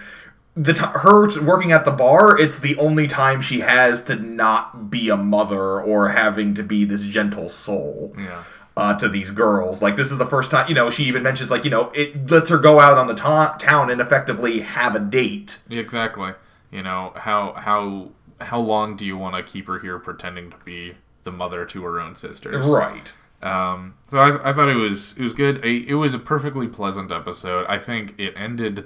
[0.55, 4.91] The t- her working at the bar, it's the only time she has to not
[4.91, 8.43] be a mother or having to be this gentle soul Yeah.
[8.77, 9.81] uh, to these girls.
[9.81, 12.29] Like this is the first time, you know, she even mentions like, you know, it
[12.29, 15.59] lets her go out on the ta- town and effectively have a date.
[15.71, 16.33] Exactly.
[16.71, 20.57] You know how how how long do you want to keep her here pretending to
[20.65, 22.63] be the mother to her own sisters?
[22.65, 23.11] Right.
[23.41, 25.65] Um, so I, I thought it was it was good.
[25.65, 27.65] It was a perfectly pleasant episode.
[27.67, 28.85] I think it ended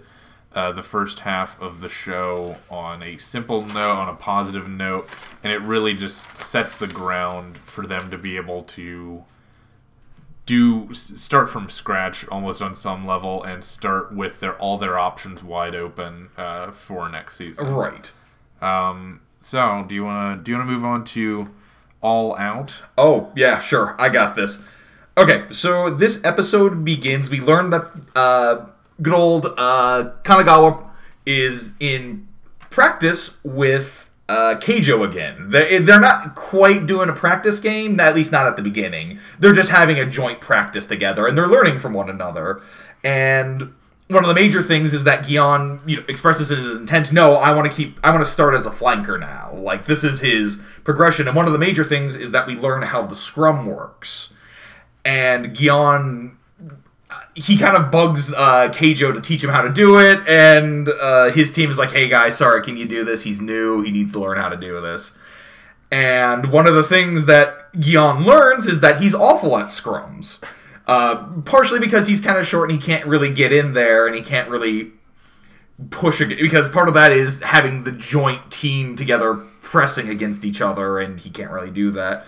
[0.54, 5.10] uh, the first half of the show on a simple note, on a positive note,
[5.44, 9.24] and it really just sets the ground for them to be able to
[10.46, 15.44] do start from scratch almost on some level and start with their all their options
[15.44, 17.68] wide open uh, for next season.
[17.68, 18.10] Right.
[18.62, 21.50] Um, so do you wanna do you wanna move on to
[22.02, 22.74] all out?
[22.98, 23.96] Oh, yeah, sure.
[24.00, 24.60] I got this.
[25.18, 27.30] Okay, so this episode begins.
[27.30, 28.68] We learn that uh,
[29.02, 30.86] good old uh, Kanagawa
[31.26, 32.28] is in
[32.70, 35.50] practice with uh, Keijo again.
[35.50, 39.20] They, they're not quite doing a practice game, at least not at the beginning.
[39.40, 42.62] They're just having a joint practice together, and they're learning from one another.
[43.04, 43.74] And
[44.10, 47.12] one of the major things is that Gion you know, expresses his intent.
[47.12, 48.00] No, I want to keep.
[48.04, 49.54] I want to start as a flanker now.
[49.56, 51.28] Like this is his progression.
[51.28, 54.30] And one of the major things is that we learn how the scrum works.
[55.04, 56.36] And Gion,
[57.36, 60.28] he kind of bugs uh, Keijo to teach him how to do it.
[60.28, 63.24] And uh, his team is like, "Hey guys, sorry, can you do this?
[63.24, 63.82] He's new.
[63.82, 65.18] He needs to learn how to do this."
[65.92, 70.40] And one of the things that Gion learns is that he's awful at scrums.
[70.86, 74.16] Uh, partially because he's kind of short and he can't really get in there and
[74.16, 74.94] he can't really
[75.90, 81.00] push because part of that is having the joint team together pressing against each other
[81.00, 82.26] and he can't really do that.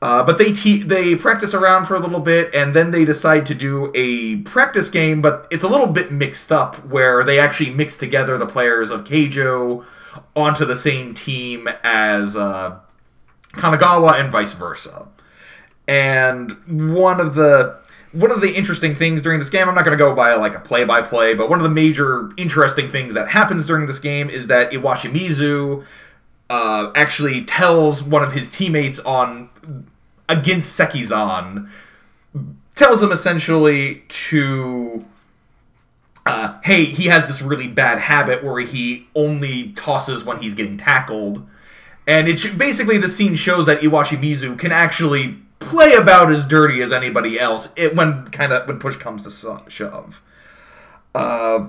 [0.00, 3.46] Uh, but they te- they practice around for a little bit and then they decide
[3.46, 7.70] to do a practice game, but it's a little bit mixed up where they actually
[7.70, 9.84] mix together the players of Keijo
[10.36, 12.78] onto the same team as uh,
[13.54, 15.08] Kanagawa and vice versa.
[15.88, 17.80] And one of the
[18.12, 20.54] one of the interesting things during this game, I'm not going to go by like
[20.54, 23.98] a play by play, but one of the major interesting things that happens during this
[23.98, 25.84] game is that Iwashimizu
[26.50, 29.50] uh, actually tells one of his teammates on
[30.28, 31.68] against Sekizan,
[32.74, 35.04] tells him essentially to
[36.28, 40.76] uh, hey, he has this really bad habit where he only tosses when he's getting
[40.76, 41.48] tackled.
[42.06, 46.82] And it sh- basically the scene shows that Iwashimizu can actually play about as dirty
[46.82, 50.20] as anybody else it, when kind of when push comes to shove.
[51.14, 51.68] Uh,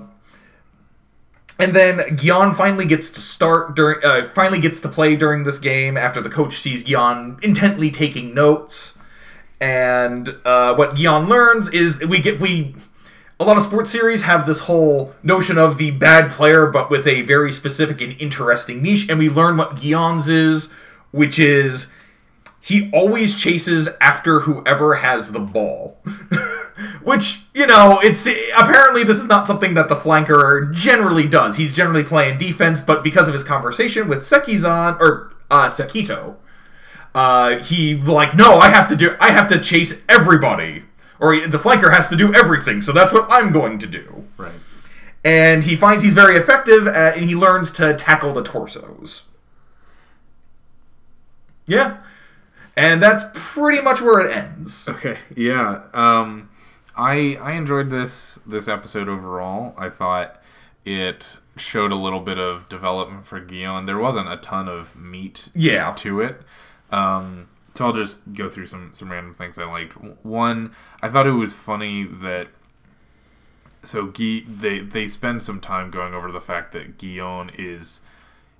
[1.62, 5.58] and then Gion finally gets to start during uh, finally gets to play during this
[5.58, 8.96] game after the coach sees Gion intently taking notes.
[9.60, 12.74] And uh, what Gion learns is we get we
[13.38, 17.06] a lot of sports series have this whole notion of the bad player, but with
[17.06, 19.08] a very specific and interesting niche.
[19.08, 20.70] And we learn what Gion's is,
[21.10, 21.90] which is
[22.60, 25.98] he always chases after whoever has the ball.
[27.02, 31.56] which, you know, it's apparently this is not something that the flanker generally does.
[31.56, 36.36] He's generally playing defense, but because of his conversation with Sekizan or uh, Sekito,
[37.14, 40.84] uh, he like, no, I have to do, I have to chase everybody,
[41.18, 42.82] or the flanker has to do everything.
[42.82, 44.24] So that's what I'm going to do.
[44.36, 44.52] Right.
[45.24, 49.24] And he finds he's very effective, at, and he learns to tackle the torsos.
[51.66, 51.98] Yeah,
[52.80, 54.88] and that's pretty much where it ends.
[54.88, 55.18] Okay.
[55.36, 55.82] Yeah.
[55.94, 56.48] Um,
[56.96, 59.74] I I enjoyed this this episode overall.
[59.78, 60.40] I thought
[60.84, 63.86] it showed a little bit of development for Gion.
[63.86, 65.92] There wasn't a ton of meat Yeah.
[65.98, 66.40] to it.
[66.90, 69.92] Um, so I'll just go through some some random things I liked.
[70.24, 72.48] One, I thought it was funny that
[73.84, 78.00] so Guy they they spend some time going over the fact that Gion is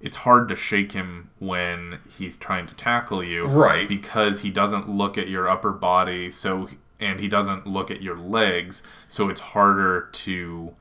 [0.01, 3.89] it's hard to shake him when he's trying to tackle you Right.
[3.89, 8.17] because he doesn't look at your upper body so and he doesn't look at your
[8.19, 10.73] legs so it's harder to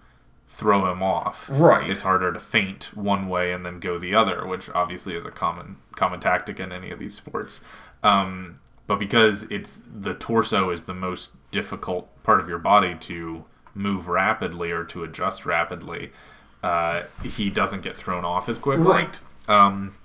[0.50, 1.48] throw him off.
[1.50, 1.90] Right.
[1.90, 5.32] It's harder to feint one way and then go the other, which obviously is a
[5.32, 7.62] common common tactic in any of these sports.
[8.04, 8.56] Um,
[8.88, 13.46] but because it's the torso is the most difficult part of your body to
[13.76, 16.12] move rapidly or to adjust rapidly,
[16.64, 18.86] uh, he doesn't get thrown off as quickly.
[18.86, 19.20] Right.
[19.48, 19.96] Um,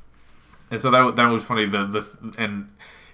[0.70, 1.66] and so that that was funny.
[1.66, 2.68] The the and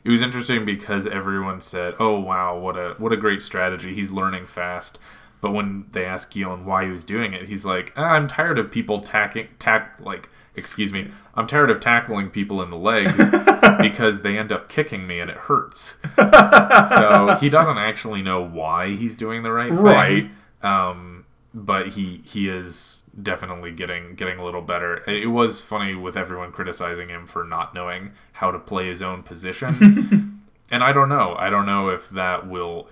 [0.04, 3.94] it was interesting because everyone said, "Oh wow, what a what a great strategy!
[3.94, 4.98] He's learning fast."
[5.40, 8.58] But when they asked Gion why he was doing it, he's like, ah, "I'm tired
[8.58, 11.08] of people tacking tack like." Excuse me.
[11.36, 13.16] I'm tired of tackling people in the legs
[13.80, 15.94] because they end up kicking me and it hurts.
[16.16, 19.80] so he doesn't actually know why he's doing the right thing.
[19.80, 20.30] Right.
[20.60, 21.24] Um,
[21.54, 25.02] but he he is definitely getting getting a little better.
[25.10, 29.22] It was funny with everyone criticizing him for not knowing how to play his own
[29.22, 30.42] position.
[30.70, 31.34] and I don't know.
[31.38, 32.88] I don't know if that will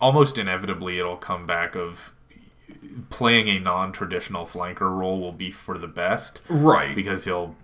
[0.00, 2.12] almost inevitably it'll come back of
[3.10, 6.94] playing a non-traditional flanker role will be for the best Right.
[6.94, 7.54] because he'll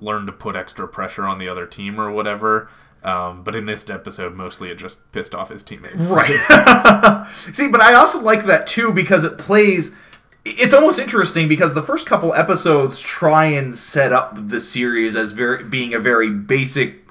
[0.00, 2.68] learn to put extra pressure on the other team or whatever.
[3.02, 5.96] Um, but in this episode, mostly it just pissed off his teammates.
[6.10, 7.26] Right.
[7.52, 9.94] See, but I also like that too because it plays.
[10.48, 15.32] It's almost interesting because the first couple episodes try and set up the series as
[15.32, 17.04] very being a very basic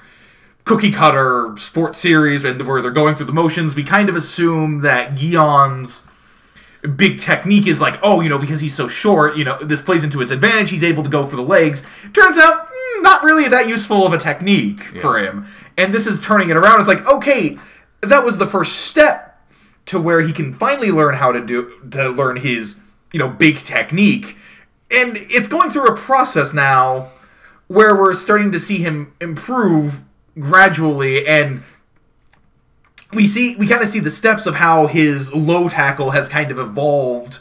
[0.64, 3.76] cookie cutter sports series and where they're going through the motions.
[3.76, 6.04] We kind of assume that Gion's
[6.96, 10.06] big technique is like, oh, you know, because he's so short, you know, this plays
[10.06, 10.70] into his advantage.
[10.70, 11.84] He's able to go for the legs.
[12.14, 15.46] Turns out, mm, not really that useful of a technique for him.
[15.78, 16.80] And this is turning it around.
[16.80, 17.60] It's like, okay,
[18.02, 19.38] that was the first step
[19.88, 22.76] to where he can finally learn how to do to learn his,
[23.16, 24.36] you know, big technique.
[24.92, 27.12] And it's going through a process now
[27.68, 30.04] where we're starting to see him improve
[30.38, 31.64] gradually and
[33.14, 36.52] we see we kind of see the steps of how his low tackle has kind
[36.52, 37.40] of evolved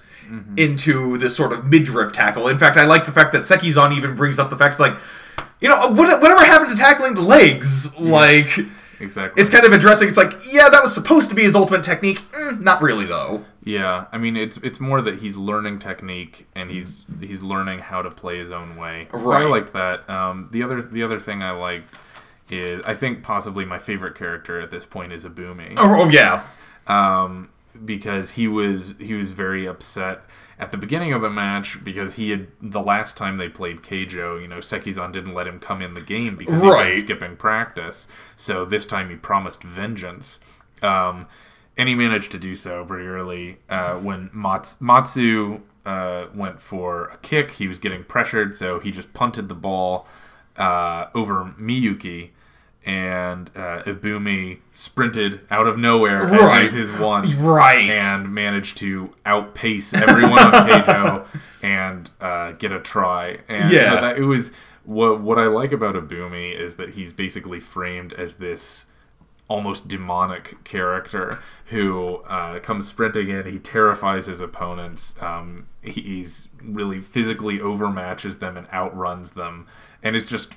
[0.56, 2.46] into this sort of midriff tackle.
[2.46, 4.94] In fact, I like the fact that Sekizan even brings up the fact like,
[5.60, 7.98] you know, what, whatever happened to tackling the legs?
[7.98, 8.60] Like,
[9.00, 9.42] Exactly.
[9.42, 10.08] it's kind of addressing.
[10.08, 12.20] It's like, yeah, that was supposed to be his ultimate technique.
[12.30, 13.44] Mm, not really though.
[13.64, 18.02] Yeah, I mean it's it's more that he's learning technique and he's he's learning how
[18.02, 19.08] to play his own way.
[19.12, 20.08] So I like that.
[20.10, 21.94] Um, the other the other thing I liked
[22.50, 25.74] is I think possibly my favorite character at this point is Abumi.
[25.78, 26.42] Oh, oh yeah.
[26.86, 27.48] um,
[27.86, 30.20] because he was he was very upset
[30.58, 34.40] at the beginning of the match because he had the last time they played Keijo,
[34.40, 36.92] you know, Sekizan didn't let him come in the game because Right.
[36.92, 38.06] been skipping practice.
[38.36, 40.38] So this time he promised vengeance.
[40.82, 41.26] Um,
[41.76, 47.06] and he managed to do so pretty early uh, when Mats- Matsu uh, went for
[47.08, 47.50] a kick.
[47.50, 50.06] He was getting pressured, so he just punted the ball
[50.56, 52.30] uh, over Miyuki,
[52.86, 56.64] and uh, Ibumi sprinted out of nowhere Right.
[56.64, 57.90] as his one, Right.
[57.90, 61.26] and managed to outpace everyone on Keijo
[61.62, 63.38] and uh, get a try.
[63.48, 63.94] And Yeah.
[63.94, 64.52] so that, it was
[64.84, 68.84] what what I like about Ibumi is that he's basically framed as this
[69.48, 73.44] almost demonic character who uh, comes sprinting in.
[73.46, 75.14] He terrifies his opponents.
[75.20, 79.66] Um, he's really physically overmatches them and outruns them,
[80.02, 80.54] and it's just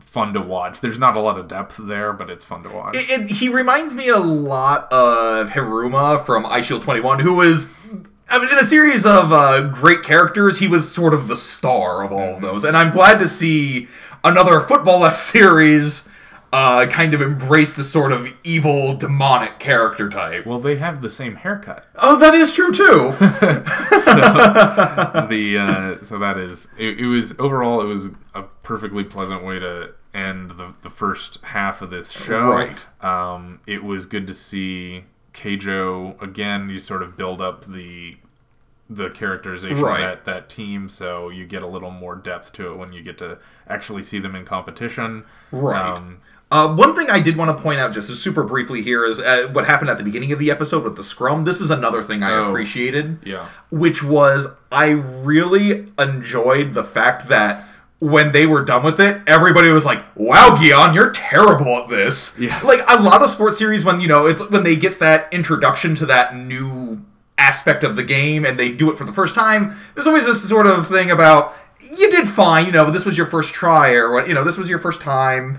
[0.00, 0.80] fun to watch.
[0.80, 2.96] There's not a lot of depth there, but it's fun to watch.
[2.96, 7.66] It, it, he reminds me a lot of Hiruma from Eyeshield 21, who was,
[8.28, 12.02] I mean, in a series of uh, great characters, he was sort of the star
[12.04, 12.64] of all of those.
[12.64, 13.88] And I'm glad to see
[14.24, 16.08] another Football series
[16.52, 20.46] uh, kind of embrace the sort of evil, demonic character type.
[20.46, 21.84] well, they have the same haircut.
[21.96, 22.84] Oh, that is true too.
[24.00, 29.44] so the uh, so that is it, it was overall it was a perfectly pleasant
[29.44, 32.42] way to end the, the first half of this show.
[32.44, 32.84] Right.
[33.04, 36.68] Um, it was good to see Keijo again.
[36.68, 38.16] You sort of build up the
[38.88, 40.00] the characterization Right.
[40.00, 43.02] of that that team, so you get a little more depth to it when you
[43.04, 43.38] get to
[43.68, 45.24] actually see them in competition.
[45.52, 45.80] Right.
[45.80, 46.18] Um,
[46.50, 49.48] Uh, one thing I did want to point out, just super briefly here, is uh,
[49.52, 51.44] what happened at the beginning of the episode with the scrum.
[51.44, 52.48] This is another thing I Oh.
[52.48, 53.18] appreciated.
[53.24, 53.46] yeah.
[53.70, 57.64] which was I really enjoyed the fact that
[58.00, 62.36] when they were done with it, everybody was like, "Wow, Gion, you're terrible at this."
[62.38, 62.58] Yeah.
[62.64, 65.94] Like a lot of sports series, when you know it's when they get that introduction
[65.96, 67.00] to that new
[67.38, 69.74] aspect of the game and they do it for the first time.
[69.94, 71.54] There's always this sort of thing about
[71.96, 74.58] you did fine, you know, this was your first try or what, you know, this
[74.58, 75.58] was your first time,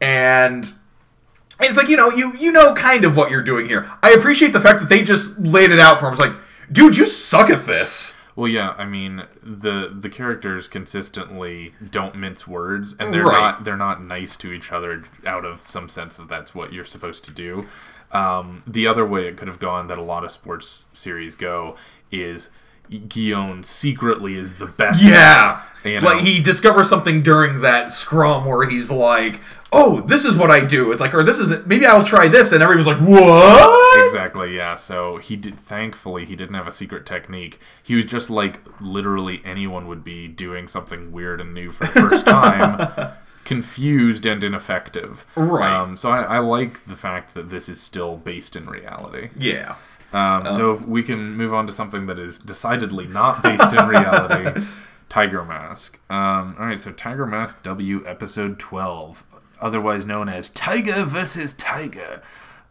[0.00, 3.90] and and it's like you know you you know kind of what you're doing here.
[4.02, 6.12] I appreciate the fact that they just laid it out for him.
[6.12, 6.32] It's like,
[6.70, 8.16] dude, you suck at this.
[8.34, 13.40] Well, yeah, I mean the the characters consistently don't mince words, and they're Right.
[13.40, 16.84] not they're not nice to each other out of some sense of that's what you're
[16.84, 17.66] supposed to do.
[18.12, 21.76] Um, the other way it could have gone that a lot of sports series go
[22.12, 22.50] is
[22.90, 25.02] Gion secretly is the best.
[25.02, 25.62] Yeah.
[25.82, 26.06] You know?
[26.06, 29.40] Like he discovers something during that scrum where he's like,
[29.72, 32.52] "Oh, this is what I do." It's like, or this is maybe I'll try this,
[32.52, 34.76] and everyone's like, "What?" Exactly, yeah.
[34.76, 35.54] So he did.
[35.54, 37.60] Thankfully, he didn't have a secret technique.
[37.82, 41.92] He was just like literally anyone would be doing something weird and new for the
[41.92, 43.12] first time,
[43.44, 45.24] confused and ineffective.
[45.34, 45.72] Right.
[45.72, 49.30] Um, so I, I like the fact that this is still based in reality.
[49.36, 49.76] Yeah.
[50.12, 53.86] Um, so if we can move on to something that is decidedly not based in
[53.86, 54.62] reality,
[55.08, 55.98] Tiger Mask.
[56.10, 59.22] Um, all right, so Tiger Mask W episode 12,
[59.60, 62.22] otherwise known as Tiger versus Tiger.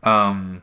[0.03, 0.61] Um,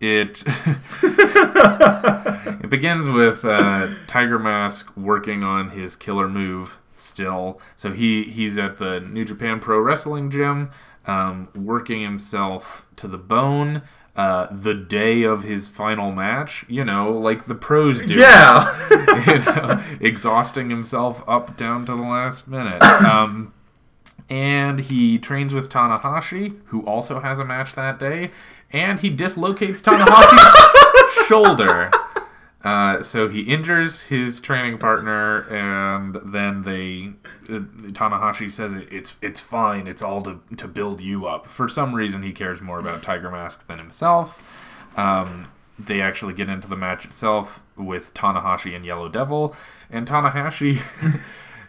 [0.00, 0.44] it
[1.02, 7.60] it begins with uh, Tiger Mask working on his killer move still.
[7.76, 10.70] So he he's at the New Japan Pro Wrestling gym,
[11.06, 13.82] um, working himself to the bone.
[14.14, 18.14] Uh, the day of his final match, you know, like the pros do.
[18.14, 18.66] Yeah.
[19.26, 22.82] you know, exhausting himself up down to the last minute.
[23.08, 23.54] Um,
[24.28, 28.30] and he trains with Tanahashi, who also has a match that day,
[28.70, 31.90] and he dislocates Tanahashi's shoulder.
[32.62, 37.12] Uh, so he injures his training partner, and then they
[37.48, 37.60] uh,
[37.92, 39.86] Tanahashi says it, it's it's fine.
[39.86, 41.46] It's all to to build you up.
[41.46, 44.36] For some reason, he cares more about Tiger Mask than himself.
[44.98, 45.46] Um,
[45.78, 49.54] they actually get into the match itself with Tanahashi and Yellow Devil,
[49.90, 50.80] and Tanahashi,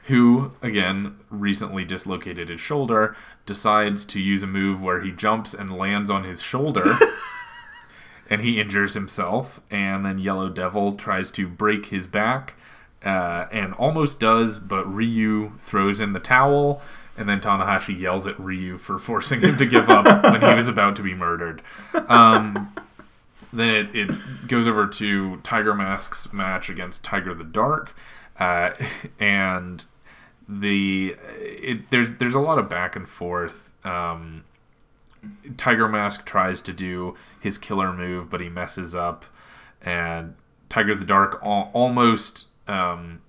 [0.10, 5.78] who again recently dislocated his shoulder, decides to use a move where he jumps and
[5.78, 6.84] lands on his shoulder.
[8.30, 12.55] and he injures himself, and then Yellow Devil tries to break his back,
[13.05, 16.82] uh, and almost does, but Ryu throws in the towel,
[17.16, 20.68] and then Tanahashi yells at Ryu for forcing him to give up when he was
[20.68, 21.62] about to be murdered.
[21.93, 22.74] Um,
[23.53, 27.91] then it, it goes over to Tiger Mask's match against Tiger the Dark,
[28.39, 28.72] uh,
[29.20, 29.84] and
[30.50, 33.72] the it, there's there's a lot of back and forth.
[33.86, 34.43] Um,
[35.58, 39.26] Tiger Mask tries to do his killer move, but he messes up,
[39.84, 40.36] and
[40.68, 43.22] Tiger the Dark al- almost um,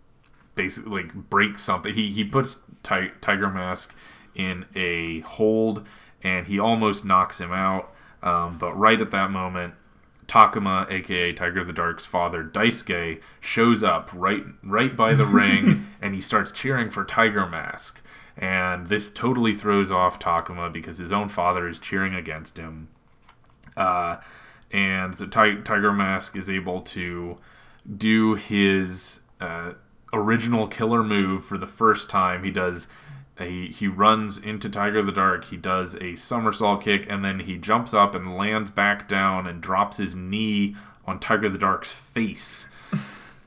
[0.55, 1.93] basically like breaks something.
[1.93, 3.95] He he puts Ti- Tiger Mask
[4.35, 5.87] in a hold,
[6.23, 7.93] and he almost knocks him out.
[8.23, 9.75] Um, but right at that moment,
[10.31, 16.15] Takuma, aka Tiger the Dark's father, Daisuke, shows up right right by the ring, and
[16.15, 18.01] he starts cheering for Tiger Mask.
[18.37, 22.87] And this totally throws off Takuma because his own father is cheering against him.
[23.77, 24.19] Uh,
[24.71, 27.37] and so Ti- Tiger Mask is able to
[27.97, 29.73] do his uh,
[30.13, 32.45] original killer move for the first time.
[32.45, 32.87] He does
[33.41, 35.45] a, he runs into Tiger the Dark.
[35.45, 39.61] He does a somersault kick, and then he jumps up and lands back down and
[39.61, 40.77] drops his knee
[41.07, 42.69] on Tiger the Dark's face.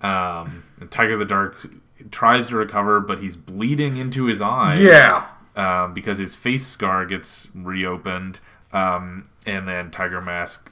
[0.03, 1.65] Um, and Tiger the Dark
[2.11, 5.25] tries to recover, but he's bleeding into his eye yeah.
[5.55, 8.37] um, because his face scar gets reopened,
[8.73, 10.69] um, and then Tiger Mask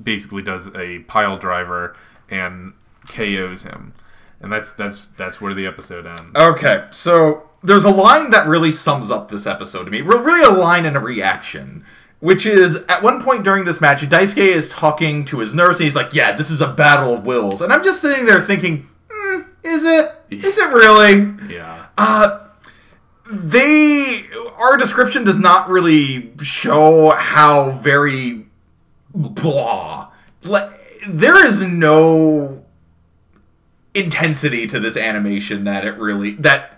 [0.00, 1.96] basically does a pile driver
[2.30, 2.74] and
[3.08, 3.92] KOs him,
[4.40, 6.36] and that's that's that's where the episode ends.
[6.36, 10.02] Okay, so there's a line that really sums up this episode to me.
[10.02, 11.84] Really, a line and a reaction.
[12.20, 15.84] Which is, at one point during this match, Daisuke is talking to his nurse, and
[15.84, 17.60] he's like, Yeah, this is a battle of wills.
[17.60, 20.10] And I'm just sitting there thinking, hmm, Is it?
[20.30, 21.34] Is it really?
[21.54, 22.46] Yeah, Uh,
[23.30, 24.22] they.
[24.56, 28.46] Our description does not really show how very.
[29.14, 30.10] blah.
[30.44, 30.70] Like,
[31.08, 32.64] there is no
[33.94, 36.73] intensity to this animation that it really that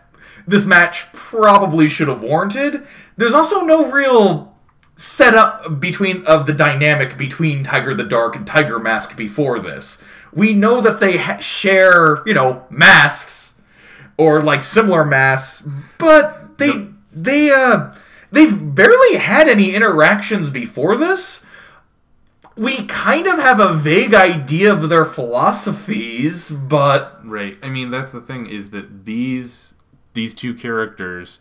[0.47, 2.87] this match probably should have warranted.
[3.17, 4.55] There's also no real
[4.97, 10.03] setup between of the dynamic between Tiger the Dark and Tiger Mask before this.
[10.33, 13.55] We know that they ha- share, you know, masks
[14.17, 15.63] or like similar masks,
[15.99, 16.89] but they No.
[17.13, 17.93] they uh
[18.33, 21.45] they've barely had any interactions before this.
[22.57, 27.57] We kind of have a vague idea of their philosophies, but right.
[27.63, 29.75] I mean, that's the thing is that these
[30.17, 31.39] these two characters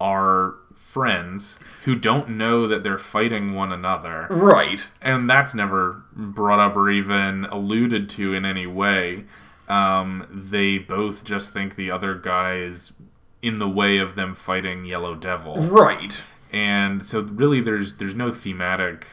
[0.00, 4.26] are friends who don't know that they're fighting one another.
[4.30, 4.86] right.
[5.00, 9.24] and that's never brought up or even alluded to in any way.
[9.68, 12.92] Um, they both just think the other guy is
[13.40, 16.22] in the way of them fighting Yellow Devil, Right.
[16.52, 19.06] and so really there's there's no thematic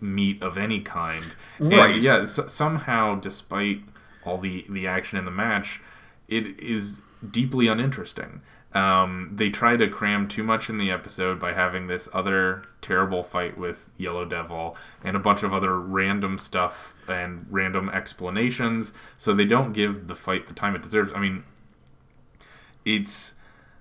[0.00, 1.24] meat of any kind.
[1.58, 1.94] Right.
[1.94, 3.80] And yeah, s somehow despite
[4.24, 5.80] all the the action in the match,
[6.28, 8.40] it is deeply uninteresting.
[8.74, 13.22] Um, they try to cram too much in the episode by having this other terrible
[13.22, 18.92] fight with Yellow Devil and a bunch of other random stuff and random explanations.
[19.16, 21.12] So they don't give the fight the time it deserves.
[21.14, 21.44] I mean,
[22.84, 23.32] it's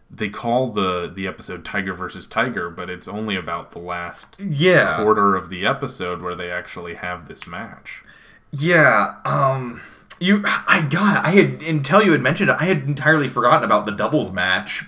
[0.10, 4.96] they call the the episode Tiger versus Tiger, but it's only about the last Yeah.
[5.02, 8.04] quarter of the episode where they actually have this match.
[8.52, 9.82] Yeah, um
[10.20, 13.86] you I got I had until you had mentioned it, I had entirely forgotten about
[13.86, 14.84] the doubles match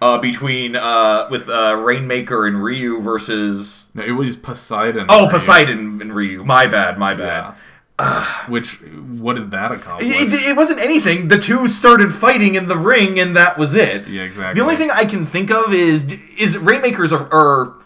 [0.00, 5.06] uh between uh with uh Rainmaker and Ryu versus No, it was Poseidon.
[5.08, 5.30] Oh, right?
[5.30, 6.44] Poseidon and Ryu.
[6.44, 7.54] My bad, my bad.
[7.54, 7.54] Yeah.
[8.48, 10.08] Which what did that accomplish?
[10.10, 11.28] It, it- wasn't anything.
[11.28, 14.08] The two started fighting in the ring, and that was it.
[14.10, 14.58] yeah, exactly.
[14.58, 16.04] The only thing I can think of is
[16.36, 17.76] is Rainmaker's or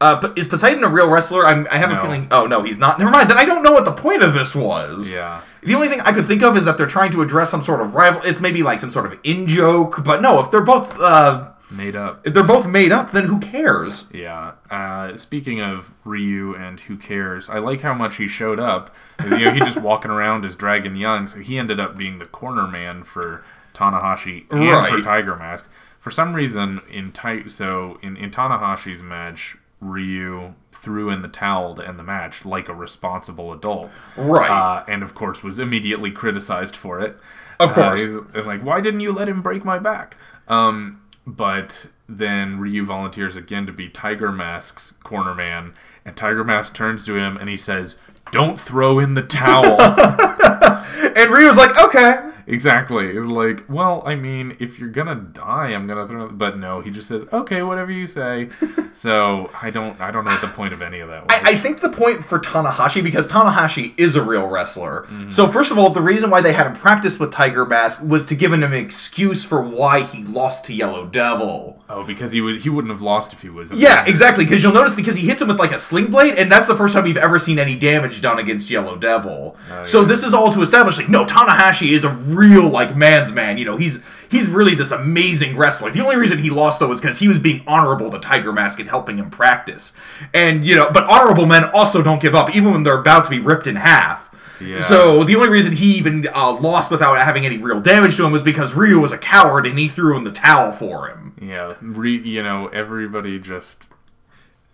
[0.00, 1.44] uh, is Poseidon a real wrestler?
[1.46, 1.98] I'm, I have No.
[1.98, 2.28] a feeling.
[2.30, 2.98] Oh no, he's not.
[2.98, 3.28] Never mind.
[3.30, 5.10] Then I don't know what the point of this was.
[5.10, 5.40] Yeah.
[5.62, 7.80] The only thing I could think of is that they're trying to address some sort
[7.80, 8.22] of rival.
[8.24, 10.40] It's maybe like some sort of in joke, but no.
[10.40, 12.26] If they're both uh, Made up.
[12.26, 14.06] if they're both made up, then who cares?
[14.12, 14.52] Yeah.
[14.70, 18.94] Uh, speaking of Ryu and who cares, I like how much he showed up.
[19.24, 22.24] You know, he just walking around as Dragon Young, so he ended up being the
[22.26, 23.44] corner man for
[23.74, 25.68] Tanahashi and for Tiger Mask.
[26.00, 31.74] For some reason, in Ti- so in, in Tanahashi's match, Ryu threw in the towel
[31.76, 33.90] to end the match like a responsible adult.
[34.16, 34.50] Right.
[34.50, 37.18] Uh, and of course was immediately criticized for it.
[37.60, 38.00] Of Uh, course.
[38.00, 40.16] he's- and like, why didn't you let him break my back?
[40.48, 45.74] Um, but then Ryu volunteers again to be Tiger Mask's corner man,
[46.04, 47.96] and Tiger Mask turns to him and he says,
[48.32, 49.78] "Don't throw in the towel."
[51.16, 52.27] and Ryu's like, okay.
[52.48, 53.06] Exactly.
[53.08, 56.28] It's like, well, I mean, if you're gonna die, I'm gonna throw.
[56.28, 58.48] But no, he just says, "Okay, whatever you say."
[58.94, 61.30] so I don't, I don't know what the point of any of that was.
[61.30, 65.02] I, I think the point for Tanahashi, because Tanahashi is a real wrestler.
[65.02, 65.30] Mm-hmm.
[65.30, 68.26] So first of all, the reason why they had him practice with Tiger Mask was
[68.26, 71.82] to give him an excuse for why he lost to Yellow Devil.
[71.88, 73.72] oh, because he would, he wouldn't have lost if he was.
[73.72, 74.44] Yeah, exactly.
[74.44, 76.76] Because you'll notice because he hits him with like a sling blade, and that's the
[76.76, 79.56] first time you've ever seen any damage done against Yellow Devil.
[79.70, 83.32] Oh, so this is all to establish like no, Tanahashi is a real like man's
[83.32, 83.58] man.
[83.58, 83.98] You know, he's
[84.30, 85.90] he's really this amazing wrestler.
[85.90, 88.78] The only reason he lost though was because he was being honorable to Tiger Mask
[88.80, 89.92] and helping him practice.
[90.32, 93.30] And you know, but honorable men also don't give up, even when they're about to
[93.30, 94.24] be ripped in half.
[94.60, 94.80] Yeah.
[94.80, 98.32] So the only reason he even uh, lost without having any real damage to him
[98.32, 101.32] was because Ryu was a coward and he threw in the towel for him.
[101.40, 103.88] Yeah, re, you know, everybody just.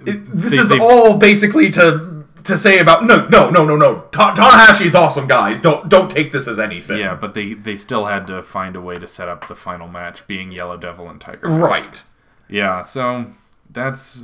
[0.07, 2.14] It- this they- is they- all basically to
[2.45, 6.11] to say about no no no no no Ta- Tanahashi is awesome guys don't don't
[6.11, 9.09] take this as anything Yeah, but they they still had to find a way to
[9.09, 11.49] set up the final match, being Yellow Devil and Tiger.
[11.49, 12.03] Right
[12.49, 13.27] Yeah, so
[13.71, 14.23] that's.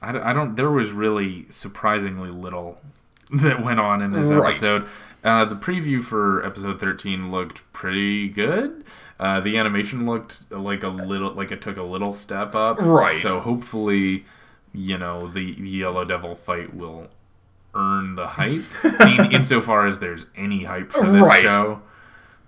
[0.00, 0.56] I, don't- I don't.
[0.56, 2.78] There was really surprisingly little
[3.34, 4.50] that went on in this Right.
[4.50, 4.88] episode.
[5.24, 8.82] Uh, the preview for episode 13 looked pretty good.
[9.20, 12.78] Uh, the animation looked like a little, like it took a little step up.
[12.80, 13.18] Right.
[13.18, 14.24] So hopefully,
[14.72, 17.06] you know, the Yellow Devil fight will
[17.74, 18.62] earn the hype.
[19.00, 21.46] I mean, insofar as there's any hype for this Right.
[21.48, 21.80] show,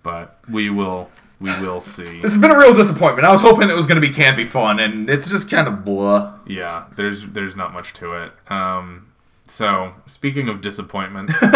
[0.03, 1.11] but we will,
[1.41, 2.20] we will see.
[2.20, 4.47] this has been a real disappointment I was hoping it was going to be campy
[4.47, 8.33] fun and it's just kind of blah Yeah, there's there's not much to it.
[8.49, 9.11] Um,
[9.47, 11.51] so speaking of disappointments, I'm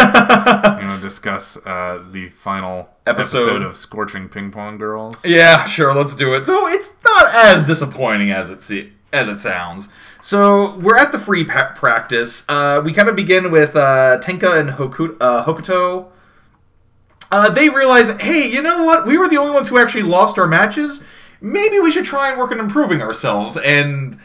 [0.87, 3.37] gonna discuss uh, the final Episode.
[3.43, 3.61] episode.
[3.63, 5.25] of Scorching Ping Pong Girls.
[5.25, 9.39] yeah sure let's do it though it's not as disappointing as it se- as it
[9.39, 9.89] sounds
[10.21, 14.59] so we're at the free pa- practice uh, we kind of begin with uh, Tenka
[14.59, 16.11] and uh, Hokuto
[17.31, 19.05] uh, they realize, hey, you know what?
[19.05, 21.03] We were the only ones who actually lost our matches.
[21.41, 23.57] Maybe we should try and work on improving ourselves.
[23.57, 24.17] And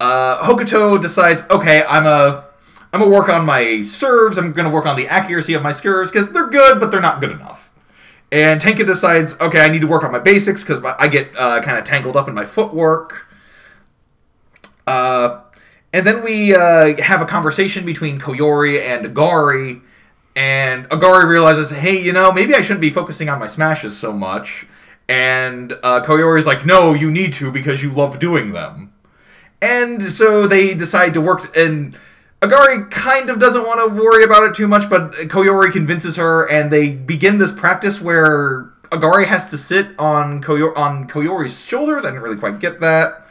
[0.00, 2.46] uh, Hokuto decides, okay, I'm a,
[2.92, 4.38] I'm gonna work on my serves.
[4.38, 7.20] I'm gonna work on the accuracy of my serves because they're good, but they're not
[7.20, 7.70] good enough.
[8.32, 11.62] And Tenka decides, okay, I need to work on my basics because I get uh,
[11.62, 13.25] kind of tangled up in my footwork.
[14.86, 15.40] Uh,
[15.92, 19.80] and then we uh, have a conversation between Koyori and Agari,
[20.34, 24.12] and Agari realizes, hey, you know, maybe I shouldn't be focusing on my smashes so
[24.12, 24.66] much.
[25.08, 28.92] And uh, Koyori's like, no, you need to because you love doing them.
[29.62, 31.98] And so they decide to work, and
[32.42, 36.46] Agari kind of doesn't want to worry about it too much, but Koyori convinces her,
[36.50, 42.04] and they begin this practice where Agari has to sit on on Koyori's shoulders.
[42.04, 43.25] I didn't really quite get that.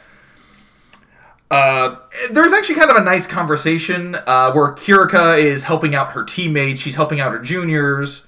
[1.50, 1.96] Uh,
[2.30, 6.80] there's actually kind of a nice conversation uh, where Kirika is helping out her teammates.
[6.80, 8.26] She's helping out her juniors,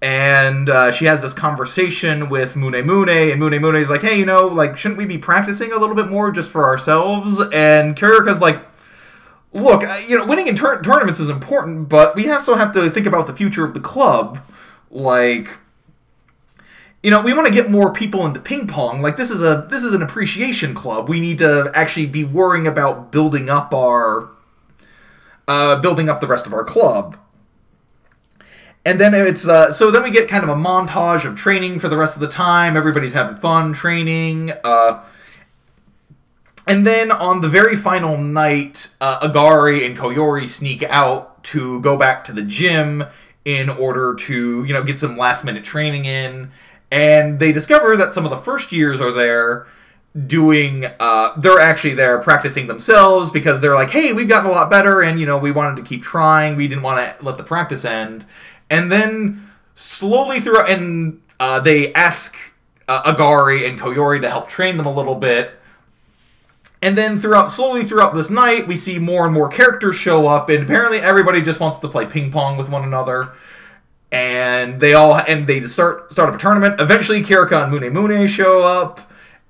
[0.00, 4.18] and uh, she has this conversation with Mune Mune, and Mune Mune is like, "Hey,
[4.18, 7.94] you know, like, shouldn't we be practicing a little bit more just for ourselves?" And
[7.94, 8.58] Kirika's like,
[9.52, 12.88] "Look, uh, you know, winning in tur- tournaments is important, but we also have to
[12.88, 14.38] think about the future of the club.
[14.90, 15.50] Like,
[17.02, 19.00] you know, we want to get more people into ping pong.
[19.00, 21.08] Like this is a this is an appreciation club.
[21.08, 24.28] We need to actually be worrying about building up our
[25.48, 27.16] uh, building up the rest of our club.
[28.84, 31.88] And then it's uh, so then we get kind of a montage of training for
[31.88, 32.76] the rest of the time.
[32.76, 34.52] Everybody's having fun training.
[34.62, 35.02] Uh,
[36.66, 41.96] and then on the very final night, uh, Agari and Koyori sneak out to go
[41.96, 43.04] back to the gym
[43.44, 46.52] in order to, you know, get some last minute training in.
[46.90, 49.66] And they discover that some of the first years are there
[50.26, 54.70] doing, uh, they're actually there practicing themselves because they're like, hey, we've gotten a lot
[54.70, 56.56] better and, you know, we wanted to keep trying.
[56.56, 58.24] We didn't want to let the practice end.
[58.70, 62.36] And then slowly through, and uh, they ask
[62.88, 65.52] uh, Agari and Koyori to help train them a little bit
[66.82, 70.48] and then throughout, slowly throughout this night, we see more and more characters show up,
[70.48, 73.32] and apparently everybody just wants to play ping pong with one another.
[74.12, 76.80] And they all and they start start up a tournament.
[76.80, 79.00] Eventually, Kirika and Mune Mune show up,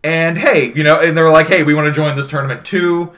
[0.04, 3.12] and hey, you know, and they're like, hey, we want to join this tournament too.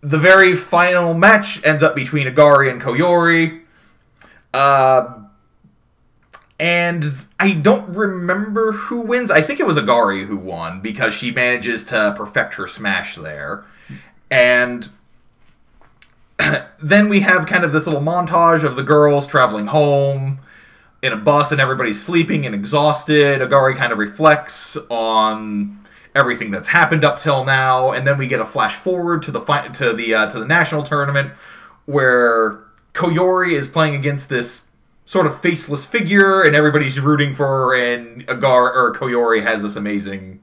[0.00, 3.60] The very final match ends up between Agari and Koyori.
[4.54, 5.20] Uh,
[6.58, 7.04] and
[7.38, 9.30] I don't remember who wins.
[9.30, 13.64] I think it was Agari who won because she manages to perfect her smash there.
[14.30, 14.88] And
[16.82, 20.40] then we have kind of this little montage of the girls traveling home
[21.02, 23.40] in a bus and everybody's sleeping and exhausted.
[23.40, 25.78] Agari kind of reflects on
[26.14, 29.40] everything that's happened up till now, and then we get a flash forward to the
[29.40, 31.32] fi- to the uh, to the national tournament
[31.86, 32.60] where
[32.92, 34.66] Koyori is playing against this
[35.06, 39.76] sort of faceless figure, and everybody's rooting for her, and Agar or Koyori has this
[39.76, 40.40] amazing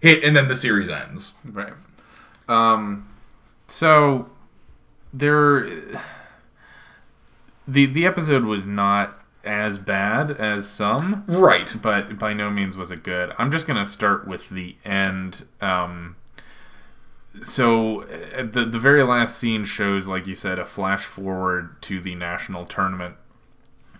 [0.00, 1.32] hit, and then the series ends.
[1.44, 1.72] Right.
[2.48, 3.08] Um,
[3.68, 4.28] so
[5.14, 5.68] there,
[7.68, 11.72] the the episode was not as bad as some, Right.
[11.82, 13.32] but by no means was it good.
[13.38, 15.44] I'm just gonna start with the end.
[15.60, 16.16] Um,
[17.42, 22.00] so uh, the the very last scene shows, like you said, a flash forward to
[22.00, 23.16] the national tournament,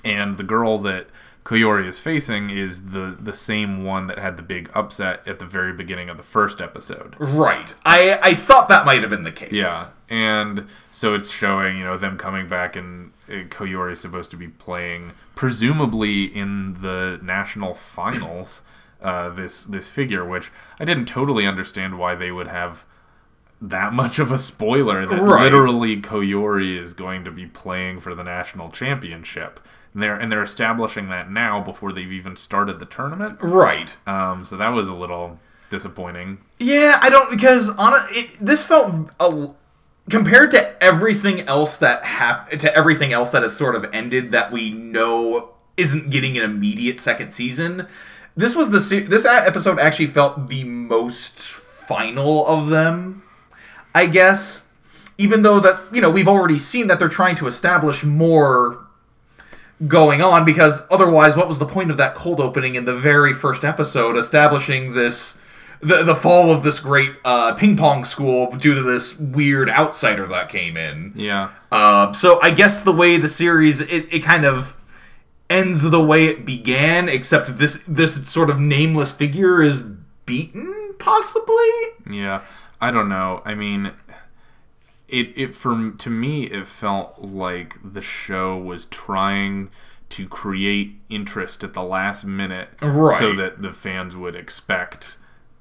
[0.04, 1.06] and the girl that
[1.44, 5.44] Koyori is facing is the the same one that had the big upset at the
[5.44, 7.16] very beginning of the first episode.
[7.18, 7.74] Right.
[7.84, 9.50] I I thought that might have been the case.
[9.52, 14.30] Yeah, and so it's showing you know them coming back, and uh, Koyori is supposed
[14.30, 18.62] to be playing, presumably in the national finals.
[19.00, 22.84] Uh, this this figure, which I didn't totally understand why they would have
[23.62, 25.42] that much of a spoiler that Right.
[25.44, 29.58] literally Koyori is going to be playing for the national championship.
[29.94, 33.38] And they're and they're establishing that now before they've even started the tournament.
[33.40, 33.94] Right.
[34.06, 35.38] Um, so that was a little
[35.70, 36.38] disappointing.
[36.58, 39.50] Yeah, I don't because on a, it, this felt a,
[40.08, 44.52] compared to everything else that hap- to everything else that has sort of ended that
[44.52, 47.86] we know isn't getting an immediate second season.
[48.36, 53.22] This was the this episode actually felt the most final of them,
[53.94, 54.66] I guess.
[55.18, 58.81] Even though that you know we've already seen that they're trying to establish more
[59.88, 63.32] going on because otherwise what was the point of that cold opening in the very
[63.34, 65.38] first episode establishing this
[65.80, 70.26] the, the fall of this great uh, ping pong school due to this weird outsider
[70.28, 71.50] that came in Yeah.
[71.72, 74.76] uh, so i guess the way the series it, it kind of
[75.50, 79.82] ends the way it began except this this sort of nameless figure is
[80.26, 81.54] beaten possibly
[82.10, 82.42] Yeah,
[82.80, 83.42] I don't know.
[83.44, 83.92] I mean,
[85.12, 89.70] it it for to me it felt like the show was trying
[90.10, 93.18] to create interest at the last minute, Right.
[93.18, 95.16] so that the fans would expect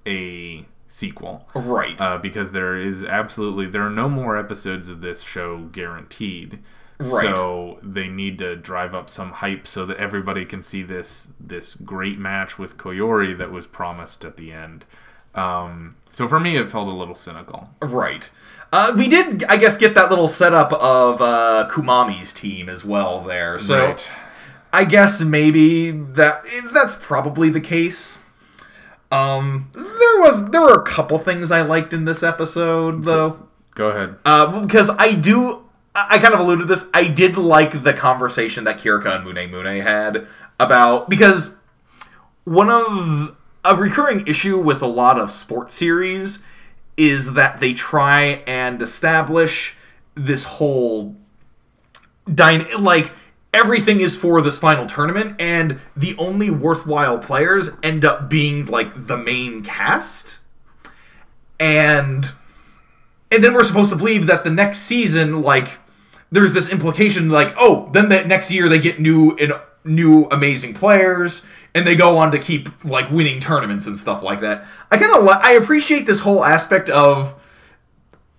[0.07, 1.47] a sequel.
[1.55, 6.59] right Uh, because there is absolutely there are no more episodes of this show guaranteed.
[6.99, 7.33] Right.
[7.35, 11.75] So they need to drive up some hype so that everybody can see this this
[11.75, 14.85] great match with Koyori that was promised at the end.
[15.33, 17.69] Um, so for me, it felt a little cynical.
[17.81, 18.29] Right.
[18.71, 23.21] Uh, we did, I guess, get that little setup of uh, Kumami's team as well
[23.21, 23.59] there.
[23.59, 24.09] So Right.
[24.73, 28.19] I guess maybe that that's probably the case.
[29.11, 33.45] Um, there was there were a couple things I liked in this episode though,
[33.75, 34.15] Go ahead.
[34.23, 35.65] uh, because I do.
[35.93, 36.85] I I kind of alluded to this.
[36.93, 41.53] I did like the conversation that Kirika and Mune Mune had about because
[42.45, 46.39] one of a recurring issue with a lot of sports series
[46.97, 49.75] is that they try and establish
[50.15, 51.15] this whole
[52.33, 53.11] dyna- like
[53.53, 58.91] everything is for this final tournament and the only worthwhile players end up being like
[59.07, 60.39] the main cast.
[61.59, 62.29] And
[63.31, 65.69] and then we're supposed to believe that the next season like
[66.31, 69.53] there's this implication like oh then the next year they get new and
[69.83, 74.41] new amazing players, and they go on to keep like winning tournaments and stuff like
[74.41, 74.65] that.
[74.89, 77.35] I kind of li- I appreciate this whole aspect of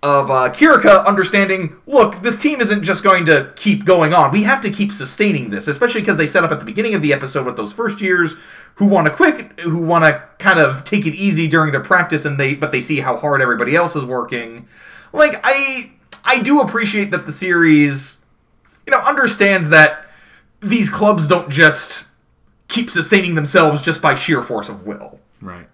[0.03, 1.77] of uh, Kirika understanding.
[1.87, 4.31] Look, this team isn't just going to keep going on.
[4.31, 7.01] We have to keep sustaining this, especially because they set up at the beginning of
[7.01, 8.35] the episode with those first years
[8.75, 12.25] who want to quit, who want to kind of take it easy during their practice,
[12.25, 14.67] and they but they see how hard everybody else is working.
[15.13, 15.91] Like I
[16.23, 18.17] I do appreciate that the series,
[18.85, 20.02] you know, understands that
[20.63, 22.05] these clubs don't just
[22.67, 25.19] keep sustaining themselves just by sheer force of will.
[25.41, 25.67] Right.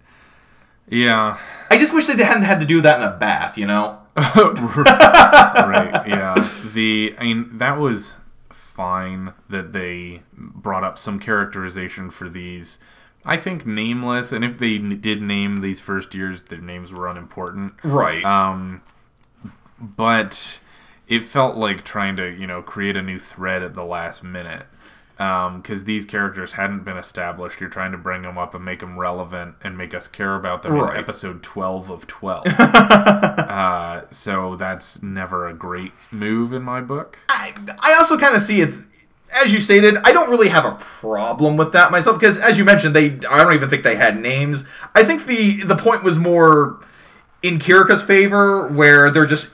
[0.89, 1.37] Yeah.
[1.69, 3.99] I just wish they hadn't had to do that in a bath, you know?
[4.15, 6.07] right.
[6.07, 6.35] Yeah.
[6.73, 8.17] The I mean that was
[8.51, 12.79] fine that they brought up some characterization for these.
[13.23, 17.73] I think nameless, and if they did name these first years, their names were unimportant.
[17.83, 18.23] Right.
[18.23, 18.81] Um,
[19.79, 20.59] but
[21.07, 24.65] it felt like trying to you know create a new thread at the last minute
[25.19, 27.59] because these characters hadn't been established.
[27.59, 30.63] You're trying to bring them up and make them relevant and make us care about
[30.63, 30.93] them Right.
[30.93, 32.47] in episode 12 of 12.
[32.59, 37.19] uh, so that's never a great move in my book.
[37.27, 38.79] I, I also kind of see it's
[39.43, 39.97] as you stated.
[39.97, 43.43] I don't really have a problem with that myself because, as you mentioned, they I
[43.43, 44.63] don't even think they had names.
[44.95, 46.79] I think the the point was more
[47.43, 49.49] in Kirika's favor, where they're just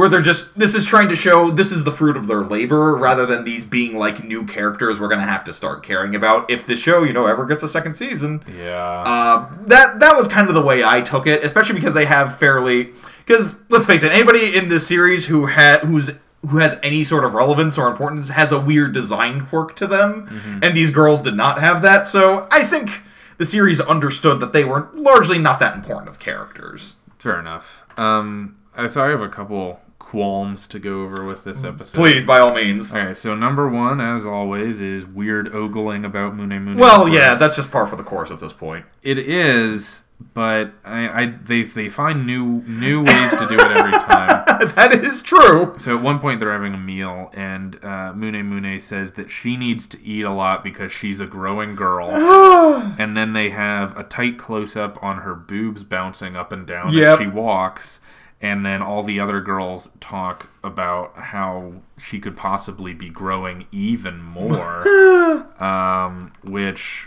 [0.00, 2.96] where they're just this is trying to show this is the fruit of their labor
[2.96, 6.64] rather than these being like new characters we're gonna have to start caring about if
[6.66, 8.42] the show you know ever gets a second season.
[8.58, 9.02] Yeah.
[9.06, 12.38] Uh, that that was kind of the way I took it, especially because they have
[12.38, 12.94] fairly.
[13.26, 16.10] Because let's face it, anybody in this series who ha- who's
[16.48, 20.60] who has any sort of relevance or importance has a weird design quirk to them,
[20.62, 22.08] and these girls did not have that.
[22.08, 22.90] So I think
[23.36, 26.94] the series understood that they were largely not that important of characters.
[27.18, 27.84] Fair enough.
[27.98, 28.56] Um,
[28.88, 29.78] so I have a couple
[30.10, 31.96] qualms to go over with this episode.
[31.96, 32.92] Please, by all means.
[32.92, 36.78] All right, so number one, as always, is weird ogling about Mune Mune.
[36.78, 38.84] Well, yeah, that's just par for the course at this point.
[39.02, 40.02] it is,
[40.34, 44.72] but I, I they they find new new ways to do it every time.
[44.74, 45.74] that is true.
[45.78, 49.56] So at one point they're having a meal, and uh, Mune Mune says that she
[49.56, 52.10] needs to eat a lot because she's a growing girl.
[52.98, 56.92] And then they have a tight close up on her boobs bouncing up and down
[56.92, 57.12] Yep.
[57.12, 58.00] as she walks.
[58.42, 64.22] And then all the other girls talk about how she could possibly be growing even
[64.22, 64.88] more,
[65.62, 67.06] um, which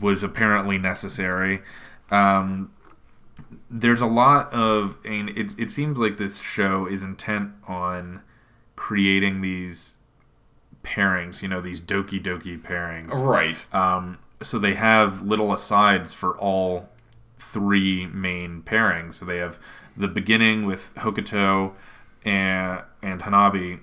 [0.00, 1.62] was apparently necessary.
[2.10, 2.72] Um,
[3.68, 8.22] there's a lot of, and it, it seems like this show is intent on
[8.76, 9.94] creating these
[10.84, 13.12] pairings, you know, these doki doki pairings.
[13.12, 13.64] right.
[13.74, 16.88] Um, so they have little asides for all
[17.38, 19.14] three main pairings.
[19.14, 19.58] So they have
[19.96, 21.72] the beginning with Hokuto
[22.24, 23.80] and and Hanabi,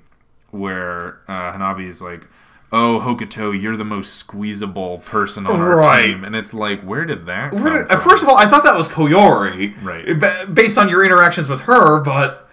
[0.52, 2.28] where uh, Hanabi is like,
[2.72, 6.06] "Oh, Hokuto, you're the most squeezable person on our Right.
[6.08, 8.00] team," and it's like, where did that come Where did-?
[8.00, 10.54] First of all, I thought that was Koyori, Right.
[10.54, 12.50] based on your interactions with her, but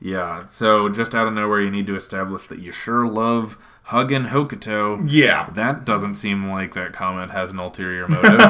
[0.00, 0.44] yeah.
[0.50, 5.04] So just out of nowhere, you need to establish that you sure love hugging Hokuto.
[5.08, 5.48] yeah.
[5.54, 8.40] That doesn't seem like that comment has an ulterior motive.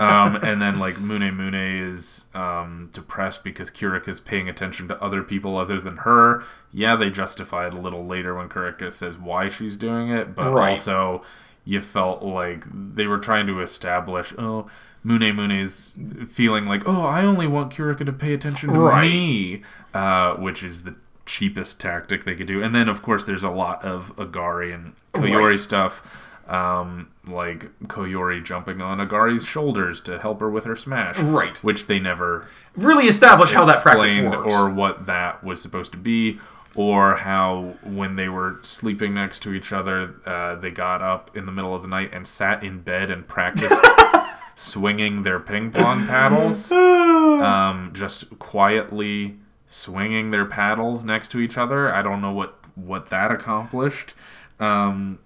[0.00, 5.02] Um, and then like Mune Mune is um, depressed because Kirika is paying attention to
[5.02, 6.44] other people other than her.
[6.72, 10.52] Yeah, they justify it a little later when Kirika says why she's doing it, but
[10.52, 10.70] Right.
[10.70, 11.22] also
[11.64, 14.68] you felt like they were trying to establish oh.
[15.02, 15.96] Mune Mune's
[16.28, 19.02] feeling like, oh, I only want Kirika to pay attention to Right.
[19.02, 19.62] me,
[19.94, 20.94] uh, which is the
[21.26, 22.62] cheapest tactic they could do.
[22.62, 25.60] And then, of course, there's a lot of Agari and Koyori Right.
[25.60, 26.02] stuff
[26.50, 31.56] um, like Koyori jumping on Agari's shoulders to help her with her smash, Right.
[31.64, 32.46] which they never
[32.76, 34.52] Really establish how that practice works.
[34.52, 36.40] or what that was supposed to be,
[36.74, 41.46] or how when they were sleeping next to each other, uh, they got up in
[41.46, 43.84] the middle of the night and sat in bed and practiced
[44.56, 49.36] swinging their ping pong paddles, um, just quietly
[49.66, 51.92] swinging their paddles next to each other.
[51.94, 54.14] I don't know what what that accomplished.
[54.58, 55.18] Um,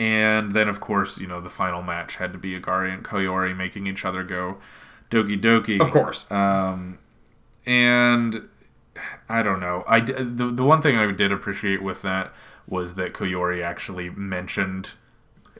[0.00, 3.54] and then, of course, you know, the final match had to be Agari and Koyori
[3.54, 4.56] making each other go
[5.10, 5.78] doki doki.
[5.78, 6.24] of course.
[6.30, 6.98] Um,
[7.66, 8.48] and
[9.28, 9.84] I don't know.
[9.86, 12.32] I the the one thing I did appreciate with that
[12.66, 14.88] was that Koyori actually mentioned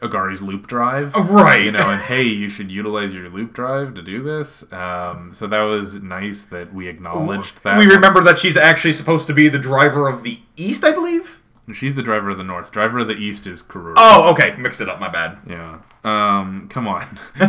[0.01, 1.14] Agari's loop drive.
[1.14, 1.61] Right.
[1.61, 4.64] You know, and hey, you should utilize your loop drive to do this.
[4.72, 7.78] Um, so that was nice that we acknowledged that.
[7.78, 11.39] we remember that she's actually supposed to be the driver of the East, I believe.
[11.75, 12.71] She's the driver of the north.
[12.73, 13.95] Driver of the east is Karura.
[13.97, 15.01] Oh, okay, mixed it up.
[15.01, 15.39] My bad.
[15.49, 15.79] Yeah.
[16.05, 17.07] Um, come on.
[17.39, 17.49] this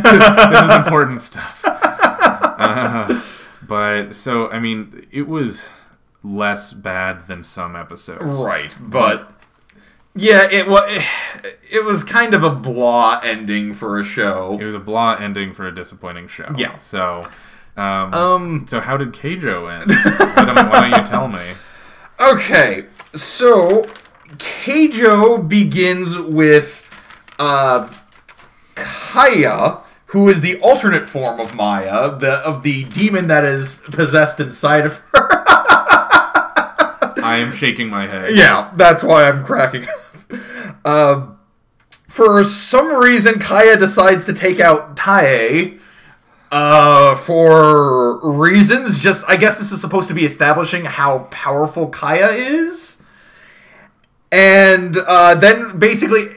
[0.63, 1.61] is important stuff.
[1.65, 3.21] Uh,
[3.67, 5.67] but so I mean, it was
[6.23, 8.37] less bad than some episodes.
[8.37, 9.31] Right, but
[10.15, 11.03] Yeah, it was.
[11.69, 14.57] It was kind of a blah ending for a show.
[14.59, 16.53] It was a blah ending for a disappointing show.
[16.57, 16.75] Yeah.
[16.77, 17.23] So,
[17.77, 18.65] um, Um.
[18.67, 19.89] so how did Keijo end?
[19.89, 21.39] why, don't, why don't you tell me?
[22.19, 23.83] Okay, so
[24.37, 26.89] Keijo begins with
[27.39, 27.91] uh,
[28.75, 34.39] Kaya, who is the alternate form of Maya, the of the demon that is possessed
[34.39, 35.29] inside of her.
[37.23, 38.35] I am shaking my head.
[38.35, 40.85] yeah, that's why I'm cracking up.
[40.85, 41.39] Um,
[42.07, 45.77] for some reason, Kaya decides to take out Tae.
[46.51, 52.31] Uh, for reasons, just I guess this is supposed to be establishing how powerful Kaya
[52.31, 52.90] is,
[54.31, 56.27] and uh, then basically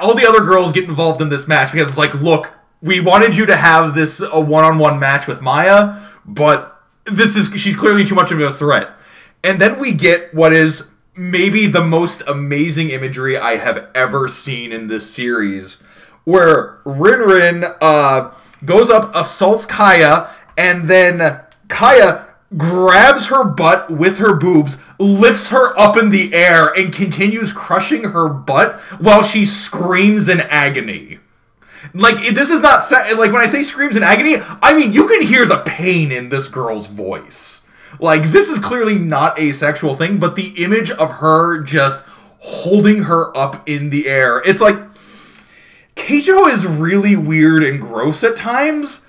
[0.00, 2.50] all the other girls get involved in this match because it's like, look,
[2.82, 7.76] we wanted you to have this a one-on-one match with Maya, but this is she's
[7.76, 8.90] clearly too much of a threat.
[9.42, 14.72] And then we get what is maybe the most amazing imagery I have ever seen
[14.72, 15.76] in this series,
[16.24, 18.32] where Rin Rin uh,
[18.64, 22.23] goes up, assaults Kaya, and then Kaya
[22.56, 28.04] grabs her butt with her boobs, lifts her up in the air, and continues crushing
[28.04, 31.18] her butt while she screams in agony.
[31.92, 32.84] Like this is not
[33.18, 36.28] like when I say screams in agony, I mean you can hear the pain in
[36.28, 37.62] this girl's voice.
[38.00, 42.02] Like this is clearly not a sexual thing, but the image of her just
[42.38, 44.42] holding her up in the air.
[44.44, 44.76] It's like
[45.94, 49.04] Keijo is really weird and gross at times.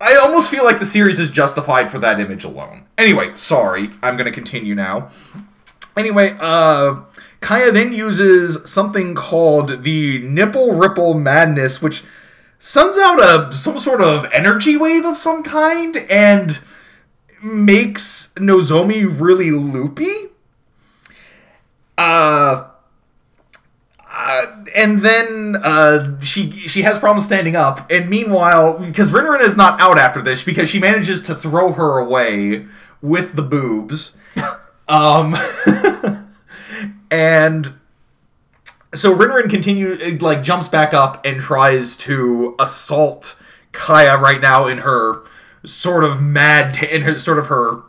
[0.00, 2.84] I almost feel like the series is justified for that image alone.
[2.98, 5.10] Anyway, sorry, I'm gonna continue now.
[5.96, 7.00] Anyway, uh,
[7.40, 12.04] Kaya then uses something called the Nipple Ripple Madness, which
[12.58, 16.58] sends out a some sort of energy wave of some kind and
[17.42, 20.12] makes Nozomi really loopy.
[21.96, 22.64] Uh,
[24.10, 29.56] uh, and then uh, she she has problems standing up, and meanwhile, because Rinrin is
[29.56, 32.66] not out after this, because she manages to throw her away
[33.00, 34.14] with the boobs,
[34.88, 35.34] um,
[37.10, 37.72] and
[38.94, 43.38] so Rinrin continue like jumps back up and tries to assault
[43.72, 45.22] Kaya right now in her
[45.64, 47.82] sort of mad in her sort of her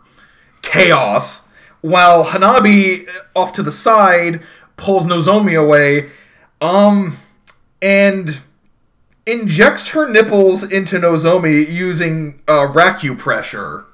[0.62, 1.42] chaos,
[1.82, 4.44] while Hanabi off to the side
[4.78, 6.12] pulls Nozomi away,
[6.62, 7.18] um,
[7.82, 8.40] and
[9.26, 13.86] injects her nipples into Nozomi using uh, Raku pressure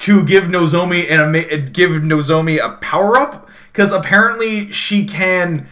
[0.00, 5.66] to give Nozomi an ama- give Nozomi a power up because apparently she can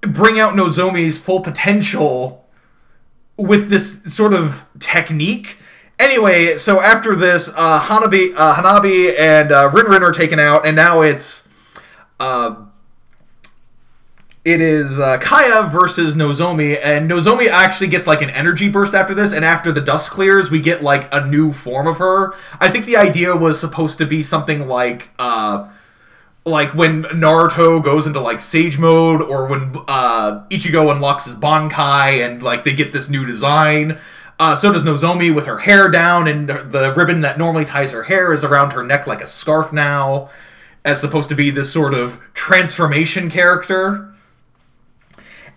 [0.00, 2.46] bring out Nozomi's full potential
[3.36, 5.58] with this sort of technique.
[5.98, 10.74] Anyway, so after this, uh, Hanabi, uh, Hanabi and uh, Rinrin are taken out, and
[10.74, 11.46] now it's
[12.18, 12.56] uh,
[14.44, 19.14] it is uh, Kaya versus Nozomi, and Nozomi actually gets like an energy burst after
[19.14, 22.34] this, and after the dust clears, we get like a new form of her.
[22.60, 25.68] I think the idea was supposed to be something like uh,
[26.44, 32.26] like when Naruto goes into like Sage mode, or when uh, Ichigo unlocks his Bankai,
[32.26, 33.98] and like they get this new design.
[34.38, 38.02] Uh, so does Nozomi with her hair down, and the ribbon that normally ties her
[38.02, 40.28] hair is around her neck like a scarf now,
[40.84, 44.13] as supposed to be this sort of transformation character.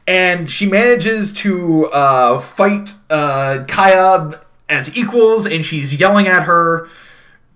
[0.07, 4.39] And she manages to uh, fight uh, Kaya
[4.69, 6.89] as equals, and she's yelling at her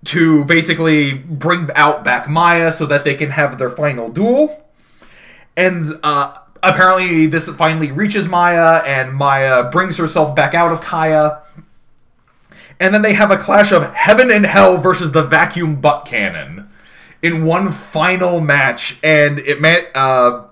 [0.04, 4.64] to basically bring out back Maya so that they can have their final duel.
[5.56, 11.42] And uh, apparently, this finally reaches Maya, and Maya brings herself back out of Kaya.
[12.80, 16.68] And then they have a clash of heaven and hell versus the vacuum butt cannon
[17.22, 20.44] in one final match, and it meant uh,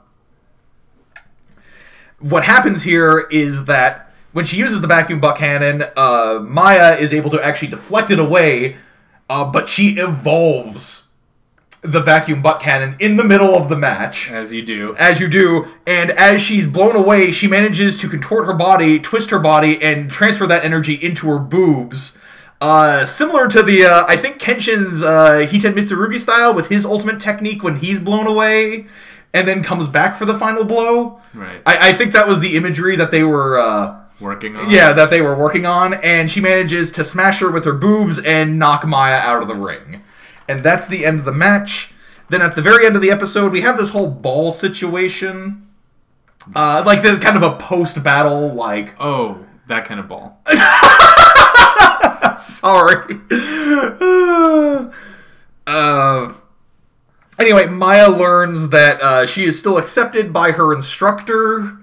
[2.20, 7.12] what happens here is that when she uses the vacuum butt cannon, uh, Maya is
[7.12, 8.76] able to actually deflect it away,
[9.28, 11.08] uh, but she evolves
[11.82, 14.94] the vacuum butt cannon in the middle of the match As you do.
[14.96, 19.30] as you do, and as she's blown away, she manages to contort her body, twist
[19.30, 22.18] her body, and transfer that energy into her boobs.
[22.60, 27.18] Uh, similar to the, uh, I think Kenshin's uh, Hiten Mitsurugi style with his ultimate
[27.18, 28.86] technique when he's blown away
[29.32, 31.20] and then comes back for the final blow.
[31.34, 31.62] Right.
[31.66, 34.70] I, I think that was the imagery that they were, uh, Working on.
[34.70, 38.18] yeah, that they were working on, and she manages to smash her with her boobs
[38.18, 40.02] and knock Maya out of the ring.
[40.48, 41.92] And that's the end of the match.
[42.28, 45.66] Then at the very end of the episode, we have this whole ball situation.
[46.54, 50.40] Uh, like this kind of a post-battle, like Oh, that kind of ball.
[52.38, 53.18] sorry.
[55.66, 56.32] uh,
[57.40, 61.76] anyway, Maya learns that uh, she is still accepted by her instructor.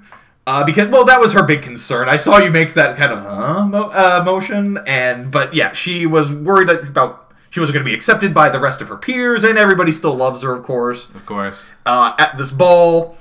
[0.46, 2.08] Uh, because well, that was her big concern.
[2.08, 6.06] I saw you make that kind of uh, mo- uh, motion, and but yeah, she
[6.06, 9.44] was worried about she wasn't going to be accepted by the rest of her peers,
[9.44, 11.10] and everybody still loves her, of course.
[11.10, 11.62] Of course.
[11.86, 13.18] Uh, at this ball,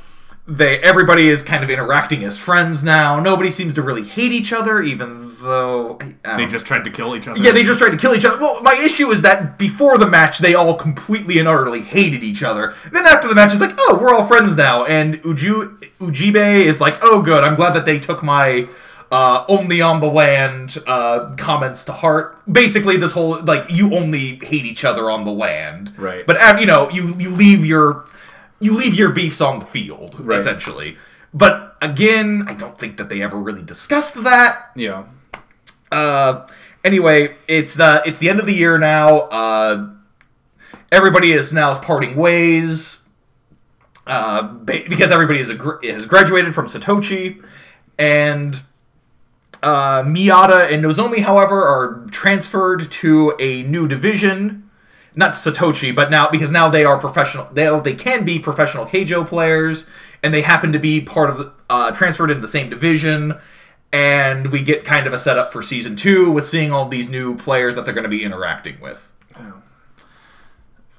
[0.48, 3.18] they everybody is kind of interacting as friends now.
[3.20, 7.16] Nobody seems to really hate each other, even though I They just tried to kill
[7.16, 7.40] each other.
[7.40, 8.38] yeah, they just tried to kill each other.
[8.40, 12.42] Well, my issue is that before the match, they all completely and utterly hated each
[12.42, 12.74] other.
[12.92, 14.84] Then after the match, it's like, oh, we're all friends now.
[14.84, 17.42] And Uju, Ujibe is like, oh, good.
[17.42, 18.68] I'm glad that they took my
[19.10, 22.38] uh, only on the land uh, comments to heart.
[22.50, 26.26] Basically, this whole like you only hate each other on the land, Right.
[26.26, 28.06] But uh, you know, you you leave your
[28.60, 30.38] you leave your beefs on the field, Right.
[30.38, 30.96] essentially.
[31.34, 34.70] But again, I don't think that they ever really discussed that.
[34.74, 35.04] Yeah.
[35.92, 36.46] Uh,
[36.84, 39.18] anyway, it's the it's the end of the year now.
[39.18, 39.90] Uh,
[40.90, 42.98] everybody is now parting ways.
[44.06, 47.42] Uh, because everybody is a gr- has graduated from Setouchi,
[47.98, 48.54] and
[49.64, 54.65] uh, Miyata and Nozomi, however, are transferred to a new division.
[55.16, 57.48] Not Setouchi, but now because now they are professional.
[57.52, 59.86] They they can be professional Keijo players,
[60.22, 63.34] and they happen to be part of the uh, transferred into the same division.
[63.92, 67.36] And we get kind of a setup for season two with seeing all these new
[67.36, 69.12] players that they're going to be interacting with.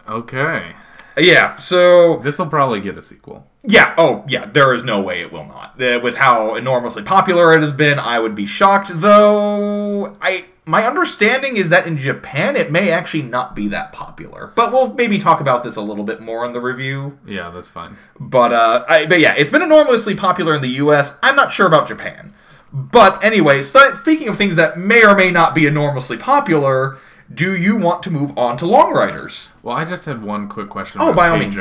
[0.08, 0.74] Okay.
[1.18, 3.46] Yeah, so This will probably get a sequel.
[3.64, 3.94] Yeah.
[3.98, 4.46] Oh, yeah.
[4.46, 5.82] There is no way it will not.
[5.82, 8.90] Uh, with how enormously popular it has been, I would be shocked.
[8.94, 14.52] Though I, my understanding is that in Japan it may actually not be that popular.
[14.54, 17.18] But we'll maybe talk about this a little bit more in the review.
[17.26, 17.96] Yeah, that's fine.
[18.20, 21.18] But uh, I, but yeah, it's been enormously popular in the U.S.
[21.24, 22.34] I'm not sure about Japan.
[22.74, 26.98] But anyway, st- speaking of things that may or may not be enormously popular,
[27.34, 29.50] do you want to move on to Long Riders?
[29.64, 31.00] Well, I just had one quick question.
[31.02, 31.58] Oh, by all means.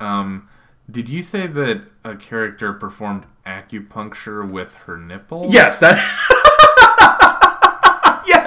[0.00, 0.48] Um,
[0.90, 5.44] did you say that a character performed acupuncture with her nipple?
[5.50, 6.02] Yes, that.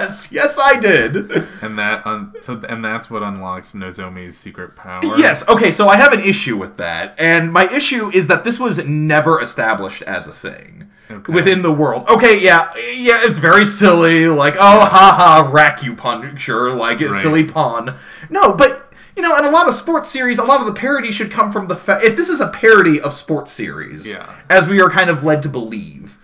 [0.00, 1.16] yes, yes, I did.
[1.62, 5.00] And that un- so and that's what unlocked Nozomi's secret power.
[5.16, 8.58] Yes, okay, so I have an issue with that, and my issue is that this
[8.58, 11.32] was never established as a thing Okay.
[11.32, 12.08] within the world.
[12.08, 17.22] Okay, yeah, yeah, it's very silly, like, oh, haha, acupuncture, like, it's Right.
[17.22, 17.94] silly pun.
[18.28, 18.86] No, but.
[19.16, 21.50] You know, in a lot of sports series, a lot of the parody should come
[21.52, 24.24] from the fact if this is a parody of sports series, Yeah.
[24.48, 26.16] as we are kind of led to believe.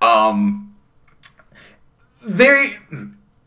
[0.00, 0.72] Um,
[2.22, 2.72] they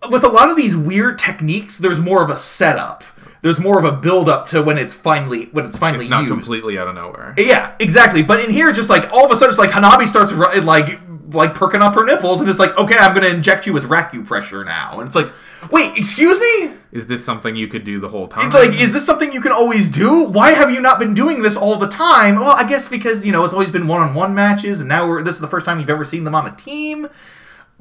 [0.09, 3.03] with a lot of these weird techniques, there's more of a setup.
[3.41, 6.21] There's more of a build up to when it's finally when it's finally It's not
[6.21, 6.31] used.
[6.31, 7.33] completely out of nowhere.
[7.37, 8.21] Yeah, exactly.
[8.21, 10.31] But in here, it's just like all of a sudden, it's like Hanabi starts
[10.63, 10.99] like
[11.33, 13.87] like perking up her nipples, and it's like, okay, I'm gonna inject you with
[14.25, 15.31] pressure now, and it's like,
[15.71, 16.73] wait, excuse me?
[16.91, 18.45] Is this something you could do the whole time?
[18.45, 20.25] It's like, is this something you can always do?
[20.25, 22.35] Why have you not been doing this all the time?
[22.35, 25.35] Well, I guess because you know it's always been one-on-one matches, and now we're this
[25.35, 27.07] is the first time you've ever seen them on a team.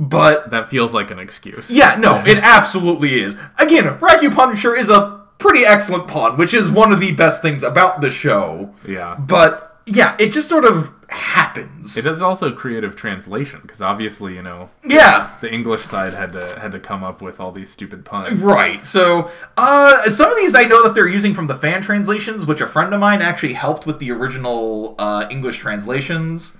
[0.00, 1.70] But that feels like an excuse.
[1.70, 3.36] yeah, no, it absolutely is.
[3.58, 8.00] Again, Punisher is a pretty excellent pun, which is one of the best things about
[8.00, 8.74] the show.
[8.88, 9.14] Yeah.
[9.18, 11.98] But yeah, it just sort of happens.
[11.98, 15.28] It is also creative translation because obviously, you know, Yeah.
[15.42, 18.40] the English side had to had to come up with all these stupid puns.
[18.42, 18.82] Right.
[18.86, 22.62] So, uh, some of these I know that they're using from the fan translations, which
[22.62, 26.54] a friend of mine actually helped with the original uh, English translations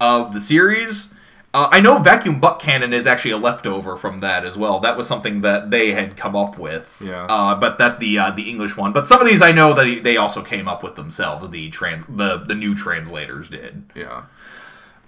[0.00, 1.08] of the series.
[1.54, 4.80] Uh, I know Vacuum Butt Cannon is actually a leftover from that as well.
[4.80, 6.94] That was something that they had come up with.
[7.02, 7.24] Yeah.
[7.24, 8.92] Uh, but that the uh, the English one.
[8.92, 11.48] But some of these I know that they also came up with themselves.
[11.48, 13.82] The tran- the the new translators did.
[13.94, 14.24] Yeah.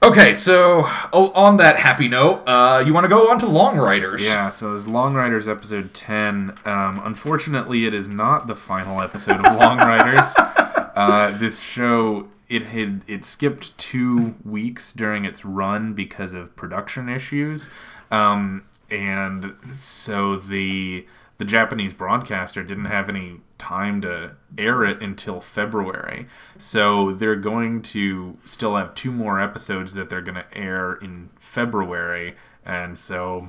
[0.02, 3.76] Okay, so oh, on that happy note, uh, you want to go on to Long
[3.76, 4.24] Riders?
[4.24, 6.56] Yeah, so this Long Riders episode 10.
[6.64, 10.34] Um, unfortunately, it is not the final episode of Long Riders.
[10.90, 17.08] Uh, this show, it had it skipped two weeks during its run because of production
[17.08, 17.70] issues,
[18.10, 21.06] um, and so the
[21.38, 26.26] the Japanese broadcaster didn't have any time to air it until February.
[26.58, 31.30] So they're going to still have two more episodes that they're going to air in
[31.38, 32.34] February,
[32.66, 33.46] and so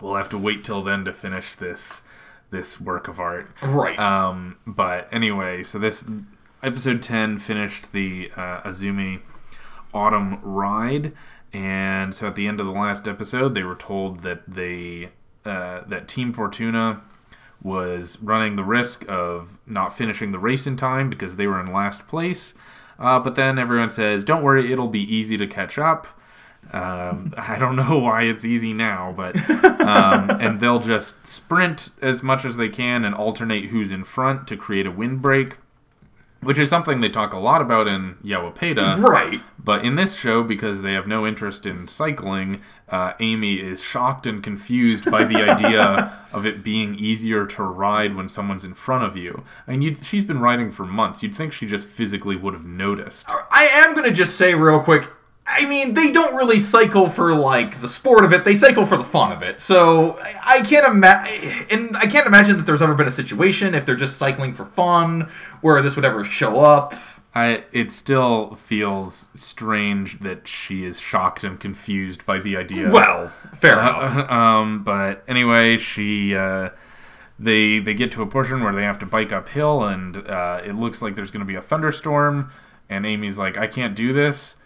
[0.00, 2.00] we'll have to wait till then to finish this
[2.50, 3.50] this work of art.
[3.62, 3.98] Right.
[3.98, 6.02] Um, but anyway, so this
[6.64, 9.20] episode 10 finished the uh, Azumi
[9.92, 11.12] Autumn Ride,
[11.52, 15.10] and so at the end of the last episode, they were told that they
[15.44, 17.00] uh, that Team Fortuna
[17.62, 21.72] was running the risk of not finishing the race in time because they were in
[21.72, 22.54] last place.
[22.98, 26.06] Uh, but then everyone says, "Don't worry, it'll be easy to catch up."
[26.72, 29.36] Um, I don't know why it's easy now, but
[29.80, 34.48] um, and they'll just sprint as much as they can and alternate who's in front
[34.48, 35.56] to create a windbreak.
[36.44, 39.02] Which is something they talk a lot about in Yowapeda.
[39.02, 39.40] Right.
[39.58, 44.26] But in this show, because they have no interest in cycling, uh, Amy is shocked
[44.26, 49.04] and confused by the idea of it being easier to ride when someone's in front
[49.04, 49.42] of you.
[49.66, 51.22] And you'd, she's been riding for months.
[51.22, 53.26] You'd think she just physically would have noticed.
[53.28, 55.08] I am gonna just say real quick.
[55.56, 58.44] I mean, they don't really cycle for like the sport of it.
[58.44, 59.60] They cycle for the fun of it.
[59.60, 63.86] So I, can't imagine, and I can't imagine that there's ever been a situation if
[63.86, 66.94] they're just cycling for fun where this would ever show up.
[67.36, 72.90] I, it still feels strange that she is shocked and confused by the idea.
[72.90, 73.28] Well,
[73.58, 74.30] fair enough.
[74.30, 76.70] Uh, um, but anyway, she uh,
[77.38, 80.74] they they get to a portion where they have to bike uphill, and uh, it
[80.74, 82.50] looks like there's going to be a thunderstorm.
[82.88, 84.56] And Amy's like, I can't do this,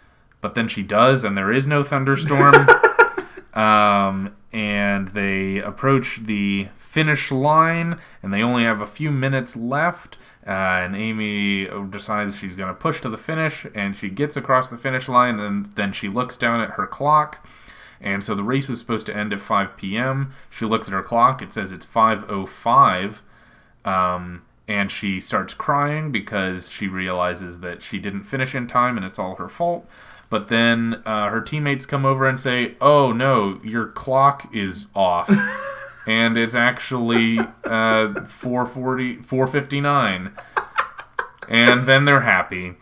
[0.41, 2.67] but then she does, and there is no thunderstorm.
[3.53, 10.17] um, and they approach the finish line, and they only have a few minutes left.
[10.47, 14.69] Uh, and Amy decides she's going to push to the finish, and she gets across
[14.69, 17.45] the finish line, and then she looks down at her clock.
[18.01, 20.31] And so the race is supposed to end at 5 p.m.
[20.49, 21.41] She looks at her clock.
[21.41, 23.19] It says it's 5:05,
[23.85, 29.05] um, and she starts crying because she realizes that she didn't finish in time, and
[29.05, 29.85] it's all her fault.
[30.29, 35.29] But then uh, her teammates come over and say, "Oh no, your clock is off."
[36.07, 40.31] and it's actually uh, 440 459
[41.49, 42.75] and then they're happy.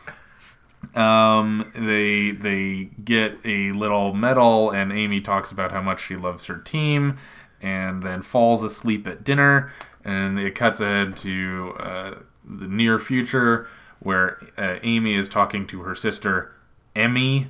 [0.94, 6.46] Um, they they get a little medal and amy talks about how much she loves
[6.46, 7.18] her team
[7.62, 9.72] and then falls asleep at dinner.
[10.04, 12.16] And it cuts ahead to uh,
[12.46, 13.68] the near future
[14.00, 16.54] where uh, amy is talking to her sister
[16.98, 17.48] emmy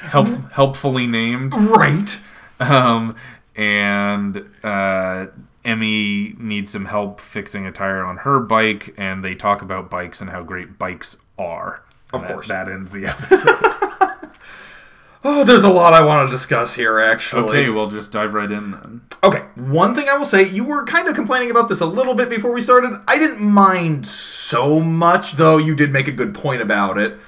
[0.00, 2.18] help, helpfully named right.
[2.58, 3.16] um,
[3.56, 5.26] and uh,
[5.64, 10.20] Emmy needs some help fixing a tire on her bike, and they talk about bikes
[10.22, 11.82] and how great bikes are.
[12.12, 12.48] Of that- course.
[12.48, 14.16] that ends the episode.
[15.22, 17.58] Oh, there's a lot I want to discuss here, actually.
[17.58, 19.00] okay, we'll just dive right in then.
[19.22, 22.14] Okay, one thing I will say, you were kind of complaining about this a little
[22.14, 22.98] bit before we started.
[23.06, 27.18] I didn't mind so much, though you did make a good point about it.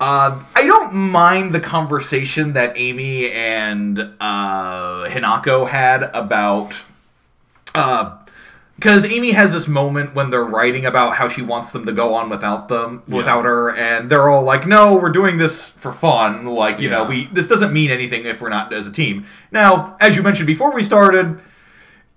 [0.00, 6.80] Uh, I don't mind the conversation that Amy and uh, Hinako had about.
[8.76, 12.14] Because Amy has this moment when they're writing about how she wants them to go
[12.14, 13.16] on without them, Yeah.
[13.16, 16.46] without her, and they're all like, "No, we're doing this for fun.
[16.46, 19.96] Like, you know, we this doesn't mean anything if we're not as a team." Now,
[20.00, 21.40] as you mentioned before we started,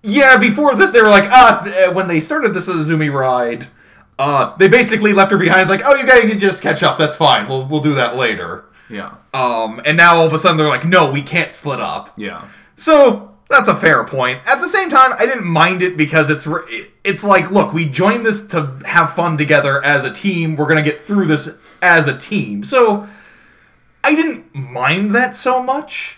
[0.04, 3.66] yeah, before this, they were like, ah, when they started this Azumi ride,
[4.24, 5.62] uh, they basically left her behind.
[5.62, 6.98] It's like, oh, you guys can just catch up.
[6.98, 7.48] That's fine.
[7.50, 8.66] We'll we'll do that later.
[8.90, 12.12] Yeah, Um, and now all of a sudden they're like, no, we can't split up.
[12.18, 12.46] yeah,
[12.76, 14.42] So that's a fair point.
[14.46, 16.46] At the same time, I didn't mind it because it's
[17.04, 20.56] it's like, look, we joined this to have fun together as a team.
[20.58, 21.50] We're gonna get through this
[21.82, 22.64] as a team.
[22.66, 23.08] So
[24.04, 26.18] I didn't mind that so much.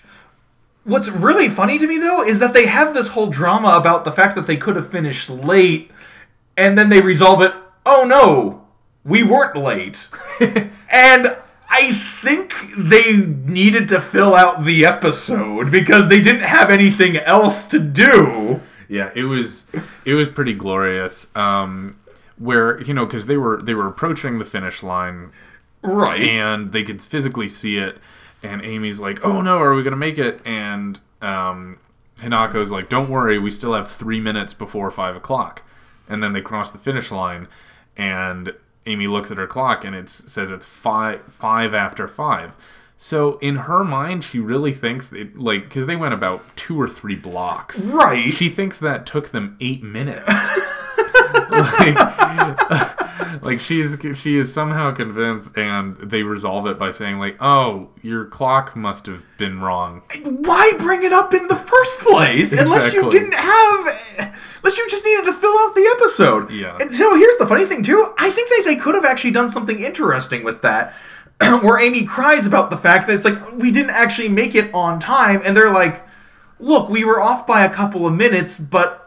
[0.84, 4.12] What's really funny to me though is that they have this whole drama about the
[4.12, 5.92] fact that they could have finished late,
[6.58, 7.54] and then they resolve it.
[7.86, 8.66] Oh no,
[9.04, 10.08] we weren't late,
[10.40, 11.36] and
[11.70, 17.66] I think they needed to fill out the episode because they didn't have anything else
[17.70, 18.62] to do.
[18.88, 19.12] yeah.
[19.16, 19.66] It was
[20.06, 21.28] it was pretty glorious.
[21.36, 21.98] Um,
[22.38, 25.32] where you know because they were they were approaching the finish line
[25.82, 26.22] Right.
[26.22, 27.98] and they could physically see it.
[28.44, 31.78] And Amy's like, "Oh no, are we gonna make it?" And um,
[32.20, 35.62] Hinako's like, "Don't worry, we still have three minutes before five o'clock."
[36.10, 37.48] And then they cross the finish line,
[37.98, 38.54] and
[38.86, 42.52] Amy looks at her clock, and it says it's five five after five.
[42.98, 46.88] So in her mind, she really thinks it like because they went about two or
[46.88, 47.86] three blocks.
[47.88, 48.32] right.
[48.32, 50.30] She thinks that took them eight minutes.
[51.62, 57.90] like, like she's she is somehow convinced, and they resolve it by saying like, "Oh,
[58.02, 62.94] your clock must have been wrong." Why bring it up in the first place unless
[62.94, 66.52] you didn't have unless you just needed to fill out the episode.
[66.52, 66.78] Yeah.
[66.80, 68.14] And so here's the funny thing too.
[68.18, 70.94] I think that they could have actually done something interesting with that.
[71.40, 75.00] Where Amy cries about the fact that it's like we didn't actually make it on
[75.00, 76.02] time and they're like,
[76.60, 79.03] "Look, we were off by a couple of minutes, but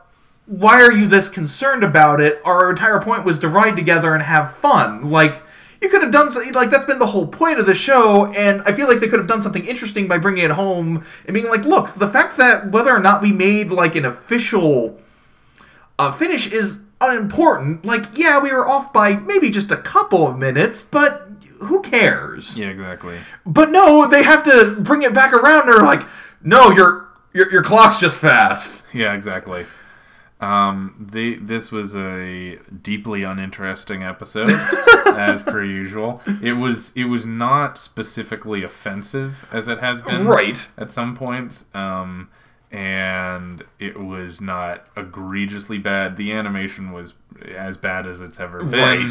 [0.47, 2.41] why are you this concerned about it?
[2.45, 5.11] Our entire point was to ride together and have fun.
[5.11, 5.43] Like,
[5.81, 8.63] you could have done something, like, that's been the whole point of the show, and
[8.63, 11.49] I feel like they could have done something interesting by bringing it home and being
[11.49, 14.99] like, look, the fact that whether or not we made, like, an official
[15.99, 17.85] uh, finish is unimportant.
[17.85, 21.29] Like, yeah, we were off by maybe just a couple of minutes, but
[21.59, 22.57] who cares?
[22.59, 23.17] Yeah, exactly.
[23.45, 25.67] But no, they have to bring it back around.
[25.67, 26.07] They're like,
[26.43, 28.87] no, your your, your clock's just fast.
[28.93, 29.67] Yeah, exactly.
[30.41, 34.51] Um, they this was a deeply uninteresting episode,
[35.07, 36.23] as per usual.
[36.43, 40.69] It was it was not specifically offensive as it has been Right.
[40.77, 41.65] at some points.
[41.75, 42.29] Um,
[42.71, 46.17] and it was not egregiously bad.
[46.17, 47.15] The animation was
[47.57, 49.11] as bad as it's ever been.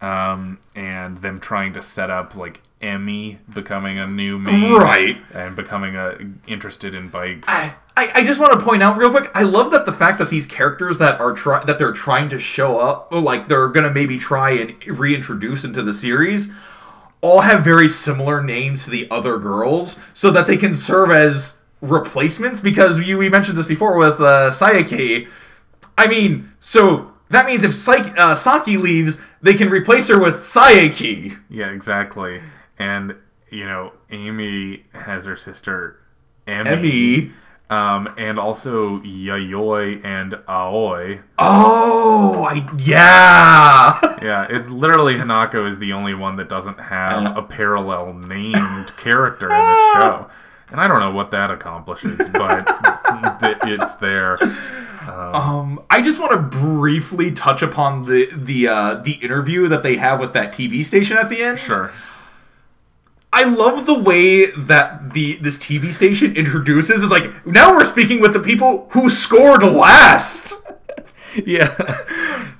[0.00, 5.16] Um, and them trying to set up like Emmy becoming a new main Right.
[5.34, 6.16] and becoming a
[6.46, 7.48] interested in bikes.
[7.48, 9.30] I, I I just want to point out real quick.
[9.34, 12.38] I love that the fact that these characters that are try that they're trying to
[12.38, 16.50] show up, like they're gonna maybe try and reintroduce into the series,
[17.20, 21.56] all have very similar names to the other girls, so that they can serve as
[21.80, 22.60] replacements.
[22.60, 25.28] Because you we mentioned this before with uh, Sayake.
[25.98, 30.34] I mean, so that means if Psyche, uh, Saki leaves, they can replace her with
[30.34, 31.38] Sayake.
[31.50, 32.40] Yeah, exactly.
[32.78, 33.14] And
[33.50, 35.98] you know, Amy has her sister
[36.46, 37.32] Emmy, Emmy.
[37.72, 41.20] Um, and also Yayoi and Aoi.
[41.38, 43.98] Oh, I yeah.
[44.22, 49.46] Yeah, it's literally Hanako is the only one that doesn't have a parallel named character
[49.46, 50.30] in this show.
[50.70, 52.62] And I don't know what that accomplishes, but
[53.40, 54.38] th- it's there.
[55.08, 59.82] Um, Um, I just want to briefly touch upon the the uh, the interview that
[59.82, 61.58] they have with that TV station at the end.
[61.58, 61.90] sure.
[63.32, 68.20] I love the way that the this TV station introduces is like now we're speaking
[68.20, 70.54] with the people who scored last.
[71.46, 71.74] Yeah.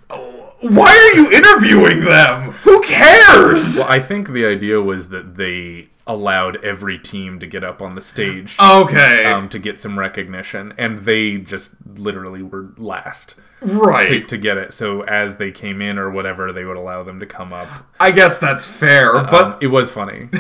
[0.61, 2.53] Why are you interviewing them?
[2.53, 3.77] Who cares?
[3.77, 7.95] Well, I think the idea was that they allowed every team to get up on
[7.95, 13.35] the stage Okay, um, to get some recognition, and they just literally were last
[13.65, 14.27] right.
[14.29, 14.75] to get it.
[14.75, 17.69] So as they came in or whatever, they would allow them to come up.
[18.01, 20.29] I guess that's fair, Um, but it was funny.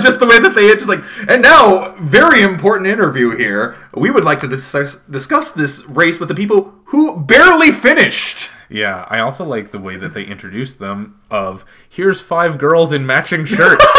[0.00, 4.24] just the way that they just like and now very important interview here we would
[4.24, 9.44] like to discuss, discuss this race with the people who barely finished Yeah, I also
[9.44, 13.84] like the way that they introduced them of here's five girls in matching shirts.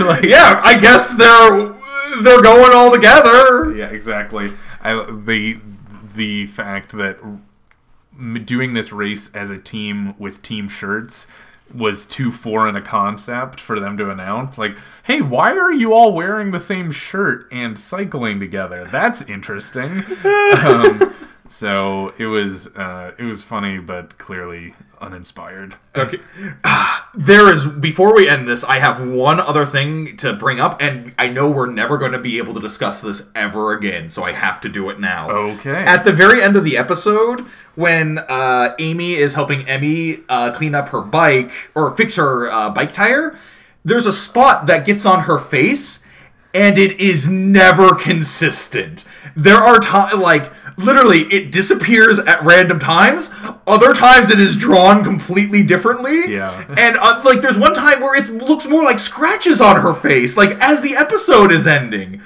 [0.00, 4.52] Like- yeah i guess they're they're going all together Yeah, exactly.
[4.82, 4.94] I,
[5.24, 5.58] the
[6.16, 7.18] the fact that
[8.44, 11.26] doing this race as a team with team shirts
[11.74, 14.56] was too foreign a concept for them to announce.
[14.56, 18.84] Like, hey, why are you all wearing the same shirt and cycling together?
[18.84, 20.04] That's interesting.
[20.24, 21.14] um,
[21.48, 25.74] so it was uh, it was funny, but clearly uninspired.
[25.94, 26.18] okay
[27.14, 31.14] there is before we end this i have one other thing to bring up and
[31.18, 34.32] i know we're never going to be able to discuss this ever again so i
[34.32, 35.70] have to do it now Okay.
[35.74, 37.40] At the very end of the episode,
[37.74, 42.70] when uh, Amy is helping Emmy uh, clean up her bike or fix her uh,
[42.70, 43.38] bike tire,
[43.84, 46.00] there's a spot that gets on her face,
[46.54, 49.04] and it is never consistent.
[49.36, 53.30] There are times, like, literally, it disappears at random times.
[53.66, 56.32] Other times, it is drawn completely differently.
[56.32, 56.64] Yeah.
[56.76, 60.36] And, uh, like, there's one time where it looks more like scratches on her face,
[60.36, 62.20] like, as the episode is ending.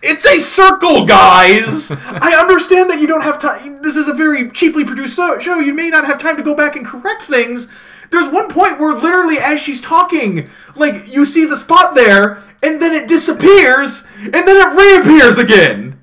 [0.00, 1.90] It's a circle, guys.
[1.90, 3.82] I understand that you don't have time.
[3.82, 5.58] This is a very cheaply produced so- show.
[5.58, 7.68] You may not have time to go back and correct things.
[8.10, 12.80] There's one point where literally, as she's talking, like you see the spot there, and
[12.80, 15.97] then it disappears, and then it reappears again.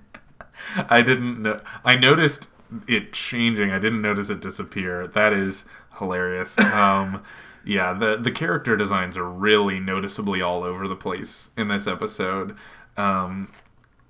[0.90, 1.62] I didn't know.
[1.84, 2.48] I noticed
[2.88, 3.72] it changing.
[3.72, 5.08] I didn't notice it disappear.
[5.08, 5.66] That is
[5.98, 6.56] hilarious.
[6.76, 7.24] Um,
[7.68, 12.58] yeah, the the character designs are really noticeably all over the place in this episode.
[12.96, 13.52] Um,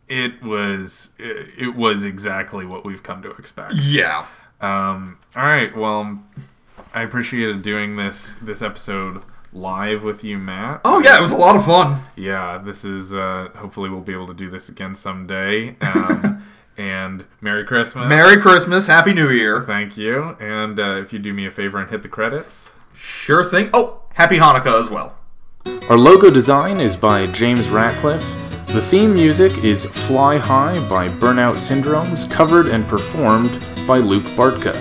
[0.09, 3.75] it was it, it was exactly what we've come to expect.
[3.75, 4.25] Yeah.
[4.59, 5.75] Um, all right.
[5.75, 6.21] Well,
[6.93, 9.23] I appreciated doing this this episode
[9.53, 10.81] live with you, Matt.
[10.85, 12.01] Oh yeah, it was a lot of fun.
[12.15, 13.13] Yeah, this is.
[13.13, 15.75] Uh, hopefully, we'll be able to do this again someday.
[15.79, 16.34] Um,
[16.77, 18.07] and Merry Christmas.
[18.07, 19.63] Merry Christmas, Happy New Year.
[19.63, 20.35] Thank you.
[20.39, 22.71] And uh, if you do me a favor and hit the credits.
[22.93, 23.69] Sure thing.
[23.73, 25.17] Oh, Happy Hanukkah as well.
[25.89, 28.23] Our logo design is by James Ratcliffe.
[28.67, 33.51] The theme music is Fly High by Burnout Syndromes, covered and performed
[33.85, 34.73] by Luke Bartka.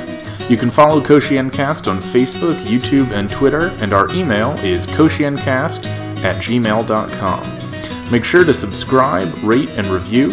[0.48, 5.86] You can follow Koshiencast on Facebook, YouTube, and Twitter, and our email is koshiencast
[6.22, 8.10] at gmail.com.
[8.12, 10.30] Make sure to subscribe, rate, and review.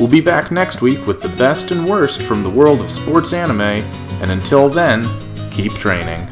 [0.00, 3.34] We'll be back next week with the best and worst from the world of sports
[3.34, 5.06] anime, and until then,
[5.50, 6.26] keep training.